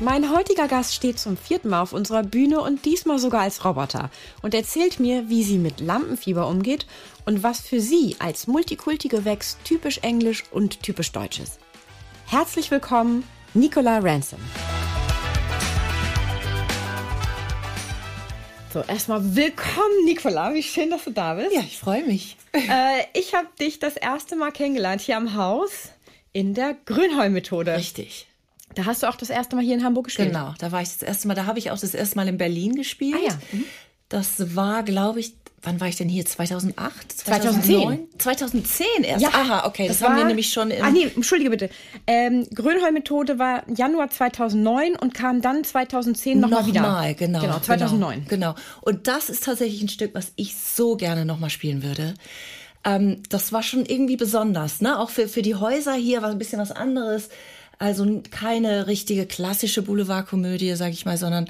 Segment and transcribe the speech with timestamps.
[0.00, 4.10] Mein heutiger Gast steht zum vierten Mal auf unserer Bühne und diesmal sogar als Roboter
[4.42, 6.86] und erzählt mir, wie sie mit Lampenfieber umgeht
[7.26, 11.60] und was für sie als Multikulti-Gewächs typisch Englisch und typisch Deutsch ist.
[12.26, 13.22] Herzlich willkommen,
[13.54, 14.40] Nicola Ransom.
[18.72, 20.52] So, erstmal willkommen, Nicola.
[20.54, 21.54] Wie schön, dass du da bist.
[21.54, 22.36] Ja, ich freue mich.
[22.52, 25.90] Äh, ich habe dich das erste Mal kennengelernt hier am Haus
[26.32, 27.76] in der Grünholm-Methode.
[27.76, 28.26] Richtig.
[28.74, 30.28] Da hast du auch das erste Mal hier in Hamburg gespielt.
[30.28, 32.38] Genau, da war ich das erste Mal, da habe ich auch das erste Mal in
[32.38, 33.16] Berlin gespielt.
[33.18, 33.38] Ah ja.
[33.52, 33.64] Mhm.
[34.08, 36.24] Das war, glaube ich, wann war ich denn hier?
[36.24, 37.12] 2008?
[37.12, 38.08] 2010.
[38.18, 39.22] 2010 erst.
[39.22, 41.70] Ja, Aha, okay, das, das haben wir nämlich schon im Ah nee, entschuldige bitte.
[42.06, 46.82] Ähm, Grönholm-Methode war Januar 2009 und kam dann 2010 nochmal wieder.
[46.82, 47.40] Nochmal, genau.
[47.40, 48.26] Genau, 2009.
[48.28, 48.54] Genau, genau.
[48.82, 52.14] Und das ist tatsächlich ein Stück, was ich so gerne nochmal spielen würde.
[52.84, 54.98] Ähm, das war schon irgendwie besonders, ne?
[54.98, 57.30] Auch für, für die Häuser hier war ein bisschen was anderes.
[57.78, 61.48] Also keine richtige klassische Boulevardkomödie, sag ich mal, sondern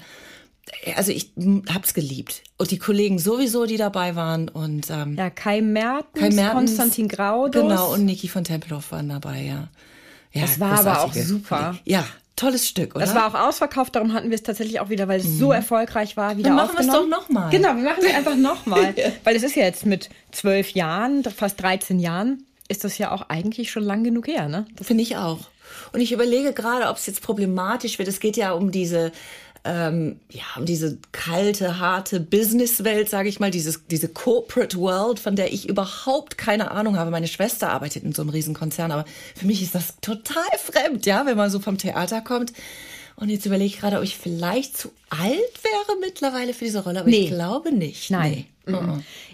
[0.97, 1.33] also ich
[1.73, 2.43] hab's geliebt.
[2.57, 7.09] Und die Kollegen sowieso, die dabei waren und ähm, Ja, Kai Mertens, Kai Mertens, Konstantin
[7.09, 7.63] Graudus.
[7.63, 9.69] Genau, und Niki von Tempelhof waren dabei, ja.
[10.33, 11.79] ja Das war aber auch super.
[11.85, 13.05] Ja, tolles Stück, oder?
[13.05, 16.17] das war auch ausverkauft, darum hatten wir es tatsächlich auch wieder, weil es so erfolgreich
[16.17, 16.57] war, wieder Mhm.
[16.57, 17.51] Dann machen wir es doch noch mal.
[17.51, 18.95] Genau, wir machen es einfach nochmal.
[19.25, 23.29] Weil es ist ja jetzt mit zwölf Jahren, fast 13 Jahren, ist das ja auch
[23.29, 24.67] eigentlich schon lang genug her, ne?
[24.81, 25.41] Finde ich auch.
[25.93, 28.09] Und ich überlege gerade, ob es jetzt problematisch wird.
[28.09, 29.13] Es geht ja um diese,
[29.65, 35.37] ähm, ja, um diese kalte, harte Businesswelt, sage ich mal, dieses, diese Corporate World, von
[35.37, 37.11] der ich überhaupt keine Ahnung habe.
[37.11, 41.25] Meine Schwester arbeitet in so einem Riesenkonzern, aber für mich ist das total fremd, ja,
[41.25, 42.53] wenn man so vom Theater kommt.
[43.17, 47.01] Und jetzt überlege ich gerade, ob ich vielleicht zu alt wäre mittlerweile für diese Rolle,
[47.01, 47.17] aber Nee.
[47.25, 48.11] ich glaube nicht.
[48.11, 48.33] Nein.
[48.33, 48.47] Nee.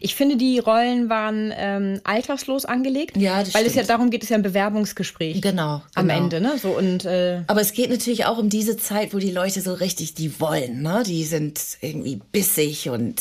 [0.00, 3.16] Ich finde, die Rollen waren ähm, alterslos angelegt.
[3.16, 3.90] Ja, das Weil es ja stimmt.
[3.90, 5.40] darum geht, es ist ja ein Bewerbungsgespräch.
[5.40, 6.18] Genau, Am genau.
[6.18, 6.58] Ende, ne?
[6.60, 9.72] So und äh, Aber es geht natürlich auch um diese Zeit, wo die Leute so
[9.72, 11.04] richtig, die wollen, ne?
[11.06, 13.20] Die sind irgendwie bissig und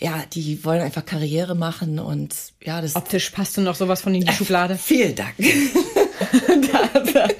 [0.00, 2.34] ja, die wollen einfach Karriere machen und
[2.64, 2.96] ja, das.
[2.96, 4.74] optisch passt du noch sowas von in die Schublade.
[4.76, 5.34] Vielen Dank.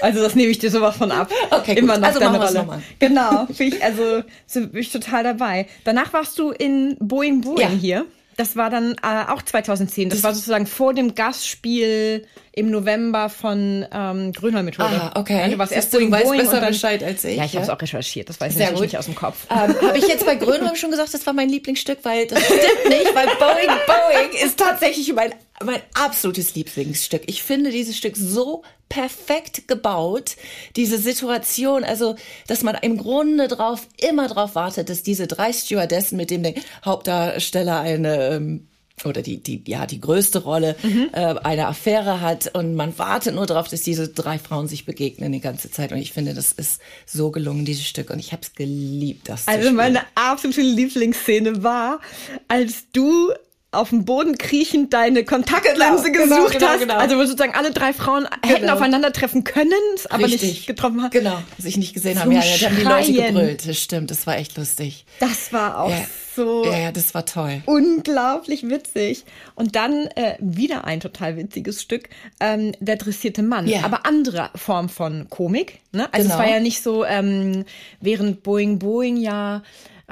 [0.00, 1.30] Also das nehme ich dir sowas von ab.
[1.50, 1.84] Okay, gut.
[1.84, 2.82] Immer noch Also deine Rolle.
[2.98, 5.66] Genau, ich, also so, bin ich total dabei.
[5.84, 7.68] Danach warst du in Boeing Boeing Ja.
[7.68, 8.06] hier.
[8.38, 10.08] Das war dann äh, auch 2010.
[10.08, 14.88] Das, war sozusagen vor dem Gastspiel im November von ähm, Grönholm Methode.
[14.88, 15.50] Ah, okay.
[15.50, 17.60] Du warst erst Boeing weißt Boeing besser dann, Bescheid als ich, Ja, ich ja?
[17.60, 18.30] habe es auch recherchiert.
[18.30, 18.80] Das weiß ich Sehr gut.
[18.80, 19.46] nicht aus dem Kopf.
[19.50, 22.88] Ähm, Habe ich jetzt bei Grönholm schon gesagt, das war mein Lieblingsstück, weil das stimmt
[22.88, 25.34] nicht, weil Boeing Boeing ist tatsächlich mein,
[25.64, 27.22] mein absolutes Lieblingsstück.
[27.26, 30.36] Ich finde dieses Stück so perfekt gebaut,
[30.76, 36.16] diese Situation, also dass man im Grunde drauf immer drauf wartet, dass diese drei Stewardessen
[36.16, 38.68] mit dem der Hauptdarsteller eine ähm,
[39.04, 40.76] oder die, die, ja, die größte Rolle
[41.12, 45.32] äh, eine Affäre hat und man wartet nur darauf, dass diese drei Frauen sich begegnen
[45.32, 45.92] die ganze Zeit.
[45.92, 48.10] Und ich finde, das ist so gelungen, dieses Stück.
[48.10, 52.00] Und ich habe es geliebt, das Also meine absolute Lieblingsszene war,
[52.48, 53.32] als du
[53.72, 56.80] auf dem Boden kriechend deine Kontaktlinse Genau, gesucht genau, genau, hast.
[56.80, 56.94] genau.
[56.96, 58.74] Also wo sozusagen alle drei Frauen hätten Genau.
[58.74, 59.72] aufeinandertreffen können,
[60.10, 60.42] aber Richtig.
[60.42, 61.10] nicht getroffen haben.
[61.10, 62.30] Genau, sich nicht gesehen haben.
[62.30, 63.68] Zum Ja, da haben die Leute gebrüllt.
[63.68, 65.06] Das stimmt, das war echt lustig.
[65.20, 66.04] Das war auch Ja.
[66.36, 67.62] so Ja, ja, das war toll.
[67.66, 69.24] unglaublich witzig.
[69.54, 72.08] Und dann äh, wieder ein total witziges Stück,
[72.40, 73.66] ähm, der dressierte Mann.
[73.66, 73.84] Ja.
[73.84, 75.80] Aber andere Form von Komik.
[75.92, 76.08] Ne?
[76.12, 76.34] Also Genau.
[76.34, 77.64] es war ja nicht so, ähm,
[78.00, 79.62] während Boeing Boeing ja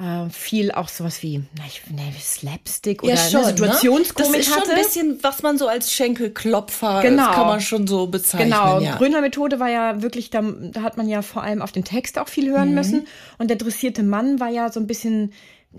[0.00, 4.70] äh, viel auch sowas wie na, ich, ne, Slapstick oder ne, Situationskomik Das ist schon
[4.70, 7.26] ein bisschen, was man so als Schenkelklopfer, Genau.
[7.26, 8.50] das kann man schon so bezeichnen.
[8.50, 8.96] Genau, ja.
[8.96, 12.18] Grüner Methode war ja wirklich, da, da hat man ja vor allem auf den Text
[12.18, 12.52] auch viel Mhm.
[12.56, 13.06] hören müssen.
[13.38, 15.32] Und der dressierte Mann war ja so ein bisschen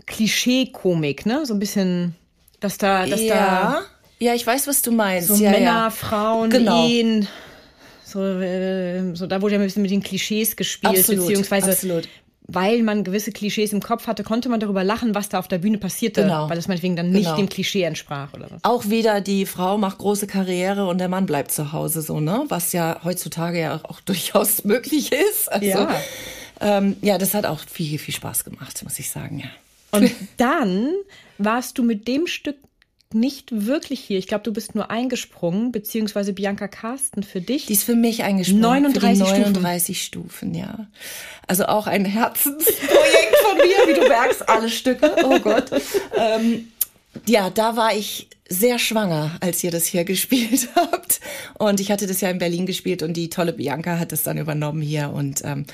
[0.06, 1.46] Klischee-Komik, ne?
[1.46, 2.16] So ein bisschen,
[2.60, 3.82] dass da, dass ja.
[4.20, 5.30] ja, ich weiß, was du meinst.
[5.30, 5.90] da so ja, Männer, ja.
[5.90, 6.88] Frauen, Genau.
[6.88, 7.28] Ehen,
[8.06, 12.08] so, äh, so da wurde ja ein bisschen mit den Klischees gespielt, Absolut, beziehungsweise absolut.
[12.54, 15.58] Weil man gewisse Klischees im Kopf hatte, konnte man darüber lachen, was da auf der
[15.60, 16.50] Bühne passierte, Genau.
[16.50, 17.38] weil es meinetwegen dann nicht Genau.
[17.38, 18.64] dem Klischee entsprach oder was.
[18.64, 22.46] Auch wieder die Frau macht große Karriere und der Mann bleibt zu Hause so, ne?
[22.50, 25.52] Was ja heutzutage ja auch durchaus möglich ist.
[25.52, 25.90] Also, Ja.
[26.60, 29.50] Ähm, ja, das hat auch viel, viel Spaß gemacht, muss ich sagen, ja.
[29.98, 30.92] Und dann
[31.40, 32.58] warst du mit dem Stück
[33.14, 34.18] nicht wirklich hier.
[34.18, 37.66] Ich glaube, du bist nur eingesprungen, beziehungsweise Bianca Carsten für dich.
[37.66, 38.62] Die ist für mich eingesprungen.
[38.62, 40.22] 39 für die 39 Stufen.
[40.32, 40.88] Stufen, ja.
[41.48, 45.16] Also auch ein Herzensprojekt von mir, wie du merkst, alle Stücke.
[45.24, 45.66] Oh Gott.
[46.18, 46.72] Ähm,
[47.28, 51.20] ja, da war ich sehr schwanger, als ihr das hier gespielt habt.
[51.58, 54.38] Und ich hatte das ja in Berlin gespielt und die tolle Bianca hat das dann
[54.38, 55.66] übernommen hier und ähm,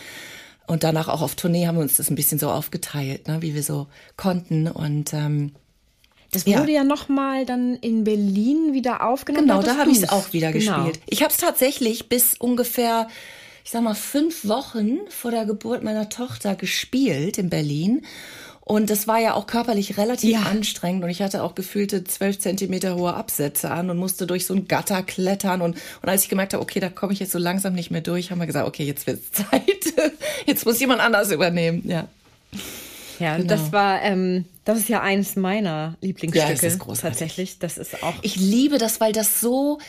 [0.69, 3.55] und danach auch auf Tournee haben wir uns das ein bisschen so aufgeteilt, ne, wie
[3.55, 3.87] wir so
[4.17, 5.53] konnten und ähm,
[6.31, 9.47] das wurde ja, ja nochmal dann in Berlin wieder aufgenommen.
[9.47, 10.83] Genau, da habe ich es auch wieder genau.
[10.83, 10.99] gespielt.
[11.07, 13.07] Ich habe es tatsächlich bis ungefähr,
[13.63, 18.05] ich sag mal, fünf Wochen vor der Geburt meiner Tochter gespielt in Berlin.
[18.67, 20.41] Und das war ja auch körperlich relativ ja.
[20.41, 24.53] anstrengend und ich hatte auch gefühlte zwölf Zentimeter hohe Absätze an und musste durch so
[24.53, 25.61] ein Gatter klettern.
[25.61, 28.01] Und, und als ich gemerkt habe, okay, da komme ich jetzt so langsam nicht mehr
[28.01, 29.93] durch, haben wir gesagt, okay, jetzt wird's Zeit.
[30.45, 31.83] Jetzt muss jemand anders übernehmen.
[31.87, 32.09] Ja.
[33.19, 33.47] Ja, genau.
[33.47, 36.47] das war, ähm, das ist ja eines meiner Lieblingsstücke.
[36.47, 37.19] Ja, das ist großartig.
[37.19, 38.15] Tatsächlich, das ist auch.
[38.21, 39.79] Ich liebe das, weil das so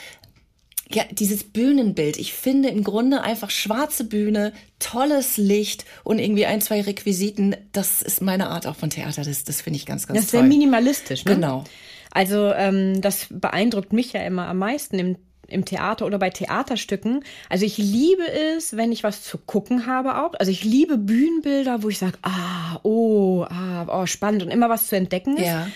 [0.90, 2.16] ja, dieses Bühnenbild.
[2.16, 7.54] Ich finde im Grunde einfach schwarze Bühne, tolles Licht und irgendwie ein, zwei Requisiten.
[7.72, 9.22] Das ist meine Art auch von Theater.
[9.22, 10.40] Das, das finde ich ganz, ganz das ist toll.
[10.40, 11.34] sehr minimalistisch, ne?
[11.34, 11.64] Genau.
[12.10, 15.16] Also ähm, das beeindruckt mich ja immer am meisten im
[15.48, 17.24] im Theater oder bei Theaterstücken.
[17.48, 18.22] Also ich liebe
[18.56, 20.34] es, wenn ich was zu gucken habe auch.
[20.38, 24.86] Also ich liebe Bühnenbilder, wo ich sage, ah, oh, ah, oh, spannend und immer was
[24.86, 25.46] zu entdecken ist.
[25.46, 25.66] Ja.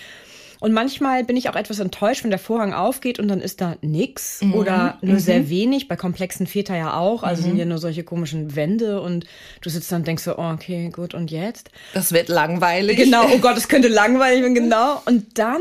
[0.63, 3.75] Und manchmal bin ich auch etwas enttäuscht, wenn der Vorhang aufgeht und dann ist da
[3.81, 4.53] nix mhm.
[4.53, 5.19] oder nur mhm.
[5.19, 5.89] sehr wenig.
[5.89, 7.23] Bei komplexen Väter ja auch.
[7.23, 7.47] Also mhm.
[7.47, 9.25] sind ja nur solche komischen Wände und
[9.59, 11.69] du sitzt dann und denkst so, oh, okay, gut, und jetzt?
[11.93, 12.95] Das wird langweilig.
[12.95, 15.01] Genau, oh Gott, es könnte langweilig werden, genau.
[15.05, 15.59] Und dann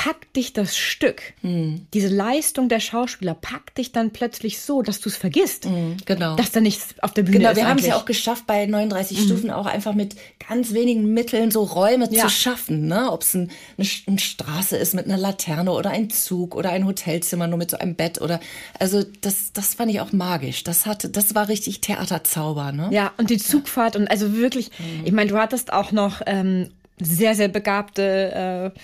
[0.00, 1.86] packt dich das Stück, mhm.
[1.92, 5.66] diese Leistung der Schauspieler packt dich dann plötzlich so, dass du es vergisst.
[5.66, 6.36] Mhm, genau.
[6.36, 7.56] Dass da nichts auf der Bühne genau, ist.
[7.56, 9.24] Genau, wir haben es ja auch geschafft, bei 39 mhm.
[9.26, 10.16] Stufen auch einfach mit
[10.48, 12.22] ganz wenigen Mitteln so Räume ja.
[12.22, 12.86] zu schaffen.
[12.86, 13.12] Ne?
[13.12, 16.86] Ob es ein, eine, eine, Straße ist mit einer Laterne oder ein Zug oder ein
[16.86, 18.40] Hotelzimmer nur mit so einem Bett oder
[18.78, 20.64] also das, das fand ich auch magisch.
[20.64, 22.72] Das hatte, das war richtig Theaterzauber.
[22.72, 22.88] Ne?
[22.90, 25.04] Ja, und die Zugfahrt und also wirklich, mhm.
[25.04, 28.80] ich meine, du hattest auch noch ähm, sehr, sehr begabte äh,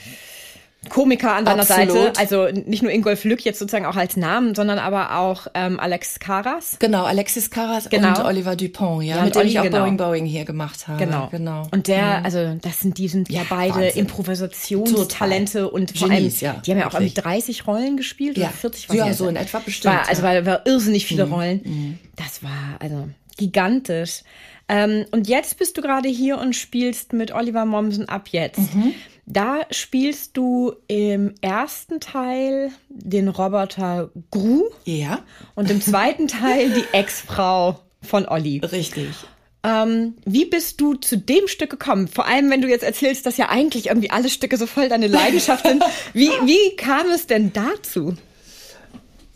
[0.88, 1.90] Komiker an deiner Absolut.
[1.90, 2.18] Seite.
[2.18, 6.18] Also nicht nur Ingolf Lück jetzt sozusagen auch als Namen, sondern aber auch ähm, Alex
[6.20, 6.76] Karas.
[6.78, 8.08] Genau, Alexis Karas genau.
[8.10, 9.80] und Oliver Dupont, ja, ja mit dem Olli, ich auch genau.
[9.80, 11.04] Boeing Boeing hier gemacht habe.
[11.04, 11.28] Genau.
[11.30, 11.66] genau.
[11.72, 12.24] Und der, mhm.
[12.24, 16.70] also das sind, die sind ja, ja beide Improvisationstalente und vor Genies, allem, ja, die
[16.70, 18.48] haben ja auch irgendwie 30 Rollen gespielt ja.
[18.48, 19.94] oder 40 Ja, so in etwa bestimmt.
[19.94, 21.32] War, also war, war irrsinnig viele mhm.
[21.32, 21.60] Rollen.
[21.64, 21.98] Mhm.
[22.16, 24.22] Das war also gigantisch.
[24.68, 28.74] Ähm, und jetzt bist du gerade hier und spielst mit Oliver Mommsen ab jetzt.
[28.74, 28.94] Mhm.
[29.26, 34.64] Da spielst du im ersten Teil den Roboter Gru.
[34.84, 35.18] Ja.
[35.56, 38.60] Und im zweiten Teil die Ex-Frau von Olli.
[38.60, 39.08] Richtig.
[39.64, 42.06] Ähm, wie bist du zu dem Stück gekommen?
[42.06, 45.08] Vor allem, wenn du jetzt erzählst, dass ja eigentlich irgendwie alle Stücke so voll deine
[45.08, 45.82] Leidenschaft sind.
[46.12, 48.14] Wie, wie kam es denn dazu?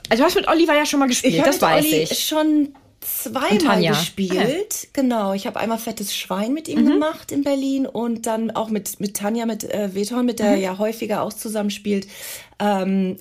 [0.09, 2.27] Also du hast mit Oliver ja schon mal gespielt, ich das weiß Olli ich.
[2.27, 4.87] schon zweimal gespielt.
[4.87, 4.89] Ah.
[4.93, 6.91] Genau, ich habe einmal Fettes Schwein mit ihm mhm.
[6.93, 10.63] gemacht in Berlin und dann auch mit, mit Tanja, mit äh, Veton, mit der mhm.
[10.63, 12.07] ja häufiger auch zusammenspielt,
[12.59, 13.17] ähm,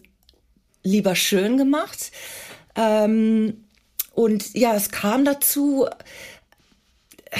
[0.83, 2.11] lieber schön gemacht.
[2.75, 3.65] Ähm,
[4.13, 5.87] und ja, es kam dazu,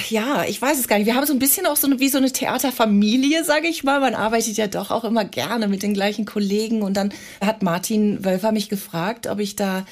[0.09, 1.07] ja, ich weiß es gar nicht.
[1.07, 3.99] Wir haben so ein bisschen auch so eine, wie so eine Theaterfamilie, sage ich mal.
[3.99, 6.83] Man arbeitet ja doch auch immer gerne mit den gleichen Kollegen.
[6.83, 7.11] Und dann
[7.41, 9.85] hat Martin Wölfer mich gefragt, ob ich da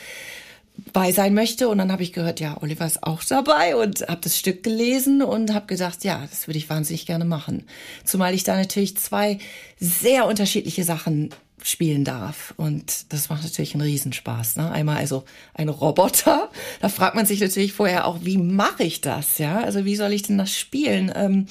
[0.93, 1.69] bei sein möchte.
[1.69, 5.21] Und dann habe ich gehört, ja, Oliver ist auch dabei und habe das Stück gelesen
[5.21, 7.63] und habe gedacht, ja, das würde ich wahnsinnig gerne machen.
[8.03, 9.39] Zumal ich da natürlich zwei
[9.79, 12.53] sehr unterschiedliche Sachen spielen darf.
[12.57, 14.57] Und das macht natürlich einen Riesenspaß.
[14.57, 14.71] Ne?
[14.71, 16.49] Einmal also ein Roboter.
[16.79, 19.39] Da fragt man sich natürlich vorher auch, wie mache ich das?
[19.39, 21.11] Ja, also wie soll ich denn das spielen?
[21.15, 21.47] Ähm,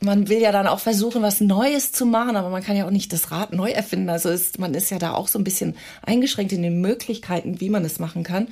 [0.00, 2.90] man will ja dann auch versuchen, was Neues zu machen, aber man kann ja auch
[2.90, 4.10] nicht das Rad neu erfinden.
[4.10, 7.70] Also ist, man ist ja da auch so ein bisschen eingeschränkt in den Möglichkeiten, wie
[7.70, 8.48] man es machen kann.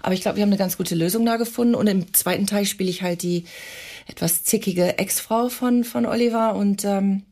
[0.00, 1.74] Aber ich glaube, wir haben eine ganz gute Lösung da gefunden.
[1.74, 3.44] Und im zweiten Teil spiele ich halt die
[4.06, 6.54] etwas zickige Ex-Frau von, von Oliver.
[6.54, 7.22] Und ähm,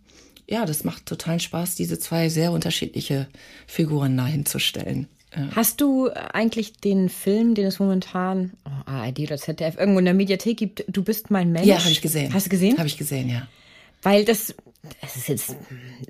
[0.49, 3.29] ja, das macht totalen Spaß, diese zwei sehr unterschiedliche
[3.67, 5.09] Figuren da hinzustellen.
[5.55, 10.15] Hast du eigentlich den Film, den es momentan oh, ARD oder ZDF irgendwo in der
[10.15, 11.67] Mediathek gibt, Du bist mein Mensch?
[11.67, 12.33] Ja, habe ich gesehen.
[12.33, 12.79] Hast du gesehen?
[12.79, 13.49] Habe ich gesehen, ja.
[14.05, 14.55] Weil das,
[15.01, 15.57] es ist jetzt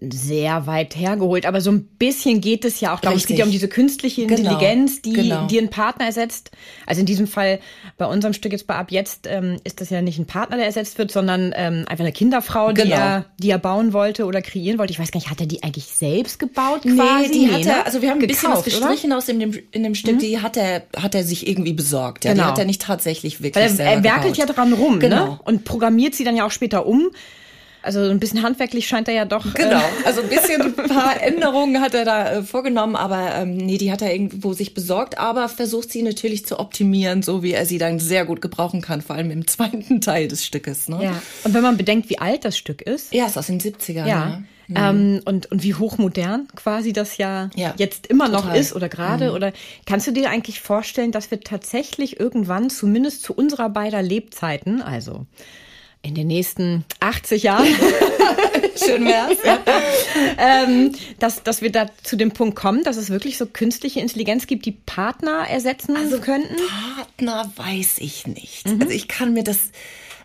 [0.01, 3.17] sehr weit hergeholt, aber so ein bisschen geht es ja auch darum.
[3.17, 4.51] Es geht ja um diese künstliche genau.
[4.51, 5.15] Intelligenz, genau.
[5.15, 5.47] die, genau.
[5.47, 6.51] die einen Partner ersetzt.
[6.85, 7.61] Also in diesem Fall
[7.97, 10.67] bei unserem Stück jetzt bei Ab jetzt ähm, ist das ja nicht ein Partner, der
[10.67, 12.97] ersetzt wird, sondern ähm, einfach eine Kinderfrau, die, genau.
[12.97, 14.93] er, die er bauen wollte oder kreieren wollte.
[14.93, 16.97] Ich weiß gar nicht, hat er die eigentlich selbst gebaut quasi?
[16.97, 17.87] Nee, die nee, hat er, ne?
[17.87, 19.19] also wir haben ein bisschen was gestrichen oder?
[19.19, 20.21] aus in dem, in dem Stück, mhm.
[20.21, 22.25] die hat er, hat er sich irgendwie besorgt.
[22.25, 22.45] Ja, genau.
[22.45, 24.49] Die hat er nicht tatsächlich wirklich Weil er, er werkelt gebaut.
[24.49, 24.99] ja dran rum, ne?
[24.99, 25.27] genau.
[25.27, 25.41] ne?
[25.45, 27.11] Und programmiert sie dann ja auch später um.
[27.85, 29.53] Also ein bisschen handwerklich scheint er ja doch.
[29.55, 33.77] Genau, also ein bisschen ein paar Änderungen hat er da äh, vorgenommen, aber ähm, nee,
[33.77, 37.67] die hat er irgendwo sich besorgt, aber versucht sie natürlich zu optimieren, so wie er
[37.67, 40.89] sie dann sehr gut gebrauchen kann, vor allem im zweiten Teil des Stückes.
[40.89, 41.01] Ne?
[41.03, 41.23] Ja.
[41.45, 43.13] Und wenn man bedenkt, wie alt das Stück ist.
[43.13, 44.07] Ja, ist aus den 70ern.
[44.07, 44.43] Ja.
[44.69, 44.77] Mhm.
[44.77, 48.59] Ähm, und, und wie hochmodern quasi das ja, ja jetzt immer noch total.
[48.59, 49.29] ist oder gerade.
[49.29, 49.35] Mhm.
[49.35, 49.53] Oder
[49.85, 55.27] kannst du dir eigentlich vorstellen, dass wir tatsächlich irgendwann, zumindest zu unserer beider Lebzeiten, also
[56.05, 57.67] in den nächsten 80 Jahren.
[58.77, 59.39] Schön wär's.
[59.43, 59.61] Ja.
[60.39, 64.47] ähm, dass, dass wir da zu dem Punkt kommen, dass es wirklich so künstliche Intelligenz
[64.47, 66.57] gibt, die Partner ersetzen also könnten?
[66.95, 68.69] Partner weiß ich nicht.
[68.69, 68.83] Mhm.
[68.83, 69.59] Also ich kann mir das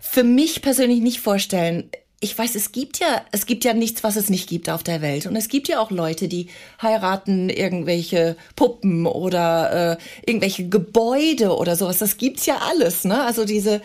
[0.01, 1.89] für mich persönlich nicht vorstellen.
[2.19, 5.01] Ich weiß, es gibt ja, es gibt ja nichts, was es nicht gibt auf der
[5.01, 5.25] Welt.
[5.25, 6.47] Und es gibt ja auch Leute, die
[6.81, 9.97] heiraten irgendwelche Puppen oder äh,
[10.29, 11.99] irgendwelche Gebäude oder sowas.
[11.99, 13.23] Das gibt's ja alles, ne?
[13.23, 13.81] Also diese,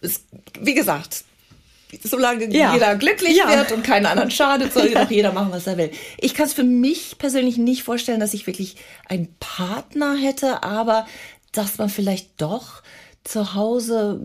[0.00, 0.24] es,
[0.60, 1.24] wie gesagt,
[2.02, 2.74] solange ja.
[2.74, 3.48] jeder glücklich ja.
[3.48, 5.04] wird und keinen anderen schadet, soll ja.
[5.04, 5.90] doch jeder machen, was er will.
[6.18, 8.76] Ich kann es für mich persönlich nicht vorstellen, dass ich wirklich
[9.08, 11.06] einen Partner hätte, aber
[11.52, 12.82] dass man vielleicht doch
[13.24, 14.20] zu Hause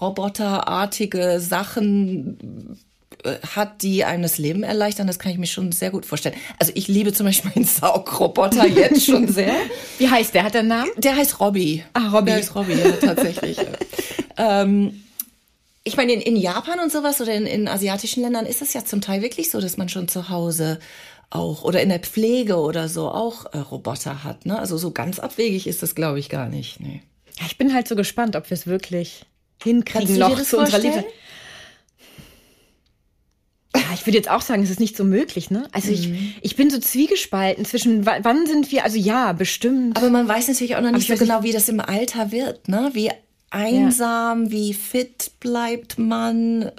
[0.00, 2.78] roboterartige Sachen
[3.24, 6.34] äh, hat, die einem das Leben erleichtern, das kann ich mir schon sehr gut vorstellen.
[6.58, 9.54] Also ich liebe zum Beispiel meinen Saugroboter jetzt schon sehr.
[9.98, 10.44] Wie heißt der?
[10.44, 10.90] Hat der einen Namen?
[10.96, 11.84] Der heißt Robby.
[11.92, 12.26] Ah, Robby.
[12.26, 13.58] Der heißt Robby, ja, tatsächlich.
[14.36, 15.04] ähm,
[15.84, 18.84] ich meine, in, in Japan und sowas oder in, in asiatischen Ländern ist es ja
[18.84, 20.78] zum Teil wirklich so, dass man schon zu Hause
[21.30, 24.46] auch oder in der Pflege oder so auch äh, Roboter hat.
[24.46, 24.58] Ne?
[24.58, 26.80] Also so ganz abwegig ist das, glaube ich, gar nicht.
[26.80, 27.02] Nee.
[27.38, 29.24] Ja, ich bin halt so gespannt, ob wir es wirklich
[29.62, 31.04] hinkriegen noch zu unserer Liebe.
[33.74, 35.66] Ja, ich würde jetzt auch sagen, es ist nicht so möglich, ne?
[35.72, 35.94] Also mhm.
[35.94, 39.96] ich, ich bin so zwiegespalten zwischen, wann sind wir, also ja, bestimmt.
[39.96, 42.90] Aber man weiß natürlich auch noch nicht so genau, wie das im Alter wird, ne?
[42.92, 43.10] Wie
[43.52, 44.50] einsam, ja.
[44.50, 46.72] wie fit bleibt man.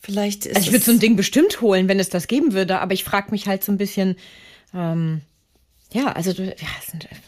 [0.00, 2.80] Vielleicht ist Also ich würde so ein Ding bestimmt holen, wenn es das geben würde,
[2.80, 4.16] aber ich frage mich halt so ein bisschen,
[4.74, 5.22] ähm,
[5.92, 6.52] ja, also ja,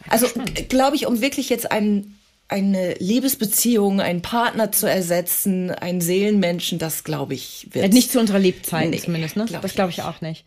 [0.09, 0.27] also
[0.69, 2.15] glaube ich, um wirklich jetzt einen
[2.49, 7.93] eine Liebesbeziehung, einen Partner zu ersetzen, einen Seelenmenschen, das glaube ich wird.
[7.93, 9.45] Nicht zu unserer Lebzeit nee, zumindest, ne?
[9.45, 10.45] Glaub das glaube ich auch nicht.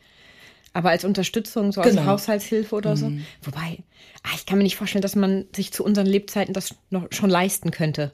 [0.73, 2.05] Aber als Unterstützung, so als genau.
[2.05, 3.09] Haushaltshilfe oder so.
[3.09, 3.25] Mhm.
[3.43, 3.79] Wobei,
[4.23, 7.29] ah, ich kann mir nicht vorstellen, dass man sich zu unseren Lebzeiten das noch schon
[7.29, 8.13] leisten könnte.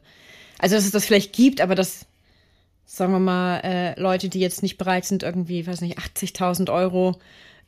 [0.58, 2.08] Also, dass es das vielleicht gibt, aber dass,
[2.86, 7.20] sagen wir mal, äh, Leute, die jetzt nicht bereit sind, irgendwie, weiß nicht, 80.000 Euro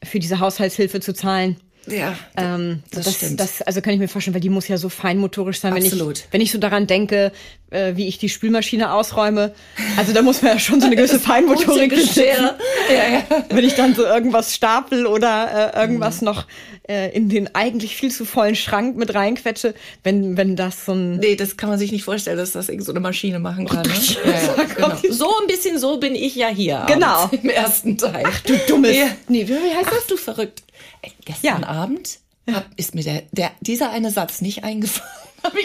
[0.04, 3.40] für diese Haushaltshilfe zu zahlen, ja, ähm, das, das stimmt.
[3.40, 5.74] Das, also kann ich mir vorstellen, weil die muss ja so feinmotorisch sein.
[5.74, 6.08] Absolut.
[6.08, 7.32] Wenn ich, wenn ich so daran denke,
[7.72, 9.54] äh, wie ich die Spülmaschine ausräume,
[9.98, 12.56] also da muss man ja schon so eine gewisse Feinmotorik ja,
[12.90, 13.24] ja.
[13.50, 16.26] Wenn ich dann so irgendwas stapel oder äh, irgendwas mhm.
[16.26, 16.46] noch
[16.90, 21.18] äh, in den eigentlich viel zu vollen Schrank mit reinquetsche, wenn, wenn das so ein...
[21.18, 23.84] Nee, das kann man sich nicht vorstellen, dass das irgend so eine Maschine machen kann.
[23.84, 23.94] Ne?
[24.26, 24.96] ja, genau.
[25.10, 26.86] So ein bisschen so bin ich ja hier.
[26.88, 27.30] Genau.
[27.44, 28.24] Im ersten Teil.
[28.26, 28.96] Ach du dummes...
[29.28, 30.08] Nee, wie heißt Ach, das?
[30.08, 30.64] du verrückt.
[31.02, 31.68] Ey, gestern ja.
[31.68, 32.20] Abend
[32.52, 35.10] hab, ist mir der, der, dieser eine Satz nicht eingefallen.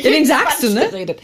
[0.03, 0.89] ja, den sagst du, ne?
[0.91, 1.21] Geredet.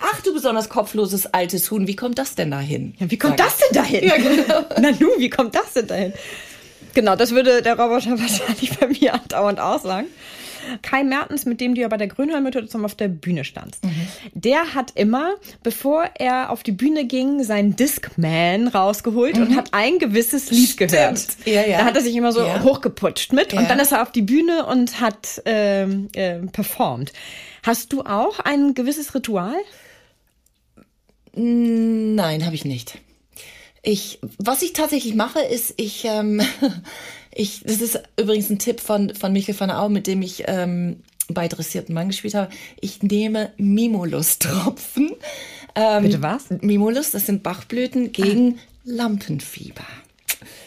[0.00, 2.94] Ach, du besonders kopfloses altes Huhn, wie kommt das denn dahin?
[2.98, 4.04] Ja, wie kommt Sag das denn dahin?
[4.04, 4.64] Ja, genau.
[4.80, 6.12] Na nu, wie kommt das denn dahin?
[6.94, 10.06] Genau, das würde der Roboter wahrscheinlich bei mir andauernd auch sagen.
[10.82, 14.08] Kai Mertens, mit dem du ja bei der Grünheim-Methode zusammen auf der Bühne standst, mhm.
[14.34, 19.42] der hat immer, bevor er auf die Bühne ging, seinen Discman rausgeholt mhm.
[19.42, 20.90] und hat ein gewisses Lied Stimmt.
[20.90, 21.26] gehört.
[21.44, 21.78] Ja, ja.
[21.78, 22.62] Da hat er sich immer so ja.
[22.62, 27.12] hochgeputscht mit und dann ist er auf die Bühne und hat ähm, äh, performt.
[27.62, 29.56] Hast du auch ein gewisses Ritual?
[31.40, 32.98] Nein, habe ich nicht.
[33.82, 36.42] Ich, was ich tatsächlich mache, ist, ich, ähm,
[37.32, 41.02] ich, das ist übrigens ein Tipp von, von Michael van Au, mit dem ich ähm,
[41.28, 42.52] bei Dressierten Mann gespielt habe.
[42.80, 45.12] Ich nehme Mimulus-Tropfen.
[45.76, 46.46] Ähm, Bitte was?
[46.60, 48.62] Mimulus, das sind Bachblüten gegen ah.
[48.84, 49.86] Lampenfieber.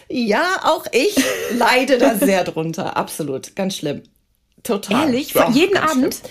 [0.08, 1.14] Ja, auch ich
[1.58, 2.96] leide da sehr drunter.
[2.96, 3.54] Absolut.
[3.56, 4.02] Ganz schlimm.
[4.62, 5.08] Total.
[5.08, 5.34] Ehrlich?
[5.34, 6.22] Von jeden Abend?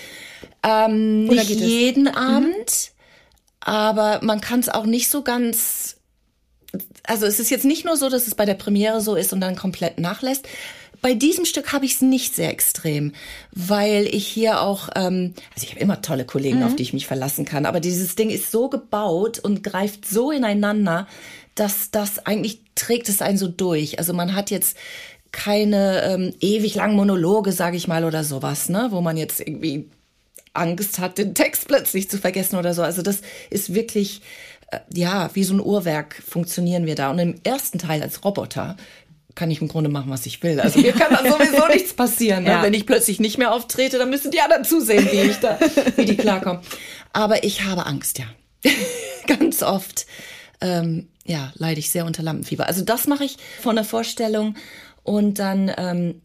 [0.63, 2.15] Ähm, nicht jeden es?
[2.15, 3.00] Abend, mhm.
[3.62, 5.98] Aber man kann es auch nicht so ganz
[7.03, 9.41] also es ist jetzt nicht nur so, dass es bei der Premiere so ist und
[9.41, 10.48] dann komplett nachlässt.
[11.01, 13.13] Bei diesem Stück habe ich es nicht sehr extrem,
[13.51, 16.65] weil ich hier auch, ähm, also ich habe immer tolle Kollegen, mhm.
[16.65, 20.32] auf die ich mich verlassen kann, aber dieses Ding ist so gebaut und greift so
[20.32, 21.08] ineinander,
[21.56, 23.98] dass das eigentlich trägt es einen so durch.
[23.98, 24.77] Also man hat jetzt
[25.32, 29.89] keine ähm, ewig langen Monologe, sage ich mal, oder sowas, ne, wo man jetzt irgendwie
[30.53, 32.84] Angst hat, den Text plötzlich zu vergessen oder so.
[32.84, 34.22] Also das ist wirklich
[34.72, 37.12] äh, ja, wie so ein Uhrwerk funktionieren wir da.
[37.12, 38.77] Und im ersten Teil als Roboter
[39.36, 40.60] kann ich im Grunde machen, was ich will.
[40.60, 42.43] Also mir kann da sowieso nichts passieren.
[42.43, 42.51] Ne?
[42.51, 42.63] Ja.
[42.63, 45.58] Wenn ich plötzlich nicht mehr auftrete, dann müssen die anderen zusehen, wie ich da,
[45.96, 46.62] wie die klarkommen.
[47.13, 48.25] Aber ich habe Angst, ja.
[49.27, 50.05] Ganz oft.
[50.60, 52.67] ähm, ja, leide ich sehr unter Lampenfieber.
[52.67, 54.55] Also das mache ich von der Vorstellung
[55.03, 56.22] und dann ähm,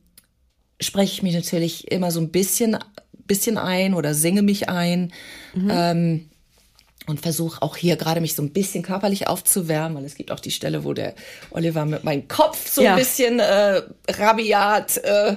[0.80, 2.78] spreche ich mich natürlich immer so ein bisschen,
[3.26, 5.12] bisschen ein oder singe mich ein.
[5.54, 5.70] Mhm.
[5.70, 6.30] Ähm,
[7.06, 10.40] und versuche auch hier gerade mich so ein bisschen körperlich aufzuwärmen, weil es gibt auch
[10.40, 11.14] die Stelle, wo der
[11.50, 12.92] Oliver mit meinem Kopf so ja.
[12.92, 15.36] ein bisschen äh, rabiat äh,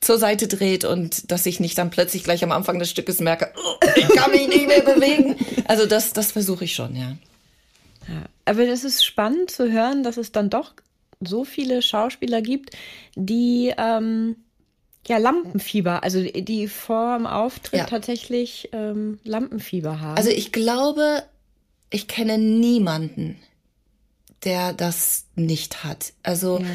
[0.00, 3.52] zur Seite dreht und dass ich nicht dann plötzlich gleich am Anfang des Stückes merke,
[3.54, 5.36] oh, ich kann mich nicht mehr bewegen.
[5.66, 7.16] Also das, das versuche ich schon, ja.
[8.08, 8.24] ja.
[8.46, 10.72] Aber es ist spannend zu hören, dass es dann doch
[11.20, 12.70] so viele Schauspieler gibt,
[13.14, 14.36] die ähm,
[15.06, 17.86] ja, Lampenfieber, also die vor dem Auftritt ja.
[17.86, 20.16] tatsächlich ähm, Lampenfieber haben.
[20.16, 21.22] Also ich glaube,
[21.90, 23.36] ich kenne niemanden,
[24.44, 26.12] der das nicht hat.
[26.22, 26.66] Also ja.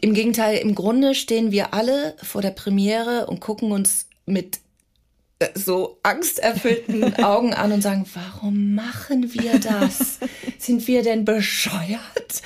[0.00, 4.60] im Gegenteil, im Grunde stehen wir alle vor der Premiere und gucken uns mit
[5.40, 10.20] äh, so angsterfüllten Augen an und sagen, warum machen wir das?
[10.58, 12.42] Sind wir denn bescheuert?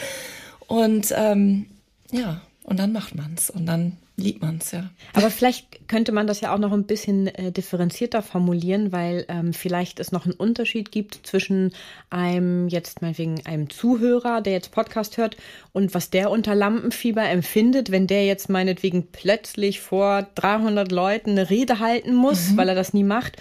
[0.66, 1.66] Und ähm,
[2.10, 4.90] ja, und dann macht man's und dann liebt man es, ja.
[5.12, 9.52] Aber vielleicht könnte man das ja auch noch ein bisschen äh, differenzierter formulieren, weil ähm,
[9.52, 11.72] vielleicht es noch einen Unterschied gibt zwischen
[12.10, 15.36] einem jetzt meinetwegen einem Zuhörer, der jetzt Podcast hört
[15.72, 21.50] und was der unter Lampenfieber empfindet, wenn der jetzt meinetwegen plötzlich vor 300 Leuten eine
[21.50, 22.56] Rede halten muss, mhm.
[22.56, 23.36] weil er das nie macht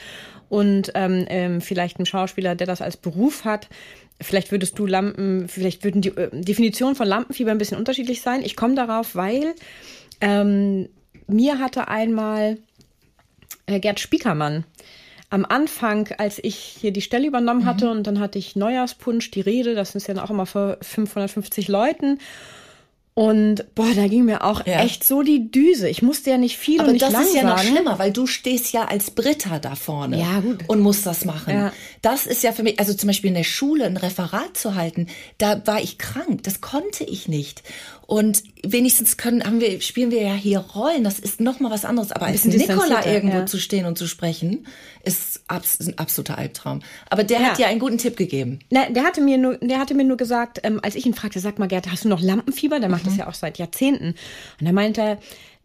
[0.54, 3.70] und ähm, ähm, vielleicht ein Schauspieler, der das als Beruf hat.
[4.22, 8.44] Vielleicht würdest du Lampen, vielleicht würden die äh, Definitionen von Lampenfieber ein bisschen unterschiedlich sein.
[8.44, 9.56] Ich komme darauf, weil
[10.22, 10.90] ähm,
[11.28, 12.58] mir hatte einmal
[13.66, 14.66] äh, Gerd Spiekermann
[15.30, 17.92] am Anfang, als ich hier die Stelle übernommen hatte mhm.
[17.92, 22.20] und dann hatte ich Neujahrspunsch, die Rede, das ist ja auch immer vor 550 Leuten.
[23.16, 24.80] Und boah, da ging mir auch ja.
[24.80, 25.88] echt so die Düse.
[25.88, 28.26] Ich musste ja nicht viel Aber und nicht das ist ja noch schlimmer, weil du
[28.26, 30.64] stehst ja als Britta da vorne ja, gut.
[30.68, 31.54] und musst das machen.
[31.54, 31.74] Ja.
[32.02, 35.08] Das ist ja für mich, also zum Beispiel in der Schule ein Referat zu halten,
[35.38, 37.62] da war ich krank, das konnte ich nicht.
[38.06, 41.04] Und wenigstens können, haben wir, spielen wir ja hier Rollen.
[41.04, 42.12] Das ist noch mal was anderes.
[42.12, 43.46] Aber als Nikola irgendwo ja.
[43.46, 44.68] zu stehen und zu sprechen,
[45.04, 46.82] ist ein absoluter Albtraum.
[47.10, 47.46] Aber der ja.
[47.48, 48.60] hat ja einen guten Tipp gegeben.
[48.70, 51.40] Na, der hatte mir nur, der hatte mir nur gesagt, ähm, als ich ihn fragte,
[51.40, 52.80] sag mal, Gerd, hast du noch Lampenfieber?
[52.80, 53.10] Der macht mhm.
[53.10, 54.16] das ja auch seit Jahrzehnten.
[54.60, 55.18] Und er meinte,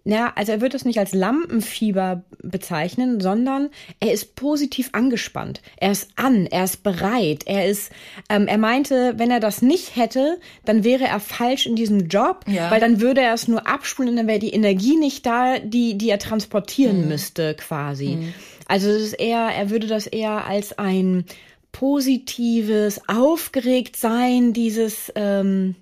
[0.05, 3.69] ja, also er wird es nicht als Lampenfieber bezeichnen, sondern
[4.01, 5.61] er ist positiv angespannt.
[5.77, 7.93] Er ist an, er ist bereit, er ist,
[8.31, 12.45] ähm, er meinte, wenn er das nicht hätte, dann wäre er falsch in diesem Job,
[12.47, 12.71] ja.
[12.71, 15.99] weil dann würde er es nur abspulen und dann wäre die Energie nicht da, die,
[15.99, 17.09] die er transportieren mhm.
[17.09, 18.17] müsste, quasi.
[18.17, 18.35] Mhm.
[18.67, 21.25] Also es ist eher, er würde das eher als ein
[21.73, 25.75] positives, aufgeregt sein, dieses, ähm,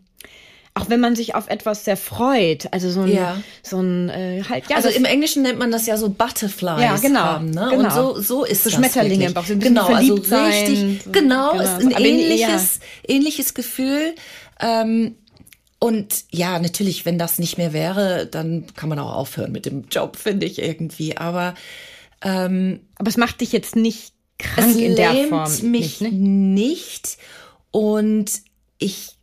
[0.76, 3.40] auch wenn man sich auf etwas sehr freut, also so ein, ja.
[3.62, 6.80] so ein äh, halt, ja, also im Englischen nennt man das ja so Butterflies.
[6.80, 7.68] Ja, genau, haben, ne?
[7.70, 7.78] genau.
[7.78, 11.10] Und so so ist so das Schmetterlinge im Bauch, so genau, also richtig, sein, so,
[11.12, 13.14] genau, genau, ist ein so, ähnliches, ja.
[13.14, 14.14] ähnliches Gefühl.
[14.60, 15.16] Ähm,
[15.78, 19.86] und ja, natürlich, wenn das nicht mehr wäre, dann kann man auch aufhören mit dem
[19.90, 21.16] Job, finde ich irgendwie.
[21.16, 21.54] Aber
[22.20, 25.44] ähm, aber es macht dich jetzt nicht krank in der Form.
[25.44, 26.10] mich nicht, ne?
[26.12, 27.16] nicht.
[27.70, 28.30] Und
[28.78, 29.15] ich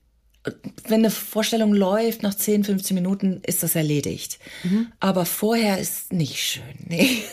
[0.88, 4.40] wenn eine Vorstellung läuft, nach 10, 15 Minuten ist das erledigt.
[4.64, 4.88] Mhm.
[5.00, 6.64] Aber vorher ist nicht schön.
[6.90, 7.24] Nee.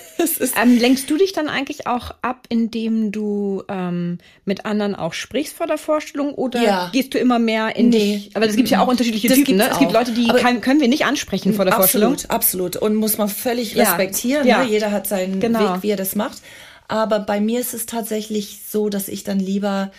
[0.63, 5.55] ähm, lenkst du dich dann eigentlich auch ab, indem du ähm, mit anderen auch sprichst
[5.55, 6.91] vor der Vorstellung oder ja.
[6.93, 8.15] gehst du immer mehr in nee.
[8.15, 8.37] dich?
[8.37, 9.57] Aber es gibt ja auch unterschiedliche das Typen.
[9.57, 9.69] Ne?
[9.71, 12.13] Es gibt Leute, die kann, können wir nicht ansprechen vor der absolut, Vorstellung.
[12.31, 12.77] Absolut, absolut.
[12.77, 13.85] Und muss man völlig ja.
[13.85, 14.47] respektieren.
[14.47, 14.63] Ja.
[14.63, 14.71] Ne?
[14.71, 15.75] Jeder hat seinen genau.
[15.75, 16.39] Weg, wie er das macht.
[16.87, 19.91] Aber bei mir ist es tatsächlich so, dass ich dann lieber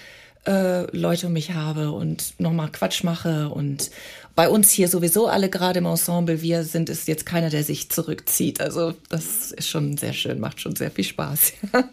[0.46, 3.92] äh, Leute um mich habe und nochmal Quatsch mache und
[4.36, 7.90] bei uns hier sowieso alle gerade im Ensemble, wir sind es jetzt keiner, der sich
[7.90, 8.62] zurückzieht.
[8.62, 11.54] Also das ist schon sehr schön, macht schon sehr viel Spaß.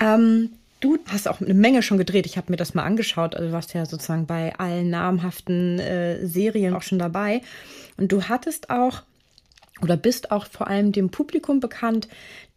[0.00, 0.50] ähm,
[0.80, 2.26] du hast auch eine Menge schon gedreht.
[2.26, 3.34] Ich habe mir das mal angeschaut.
[3.34, 7.40] Also du warst ja sozusagen bei allen namhaften äh, Serien auch schon dabei.
[7.96, 9.02] Und du hattest auch
[9.82, 12.08] oder bist auch vor allem dem Publikum bekannt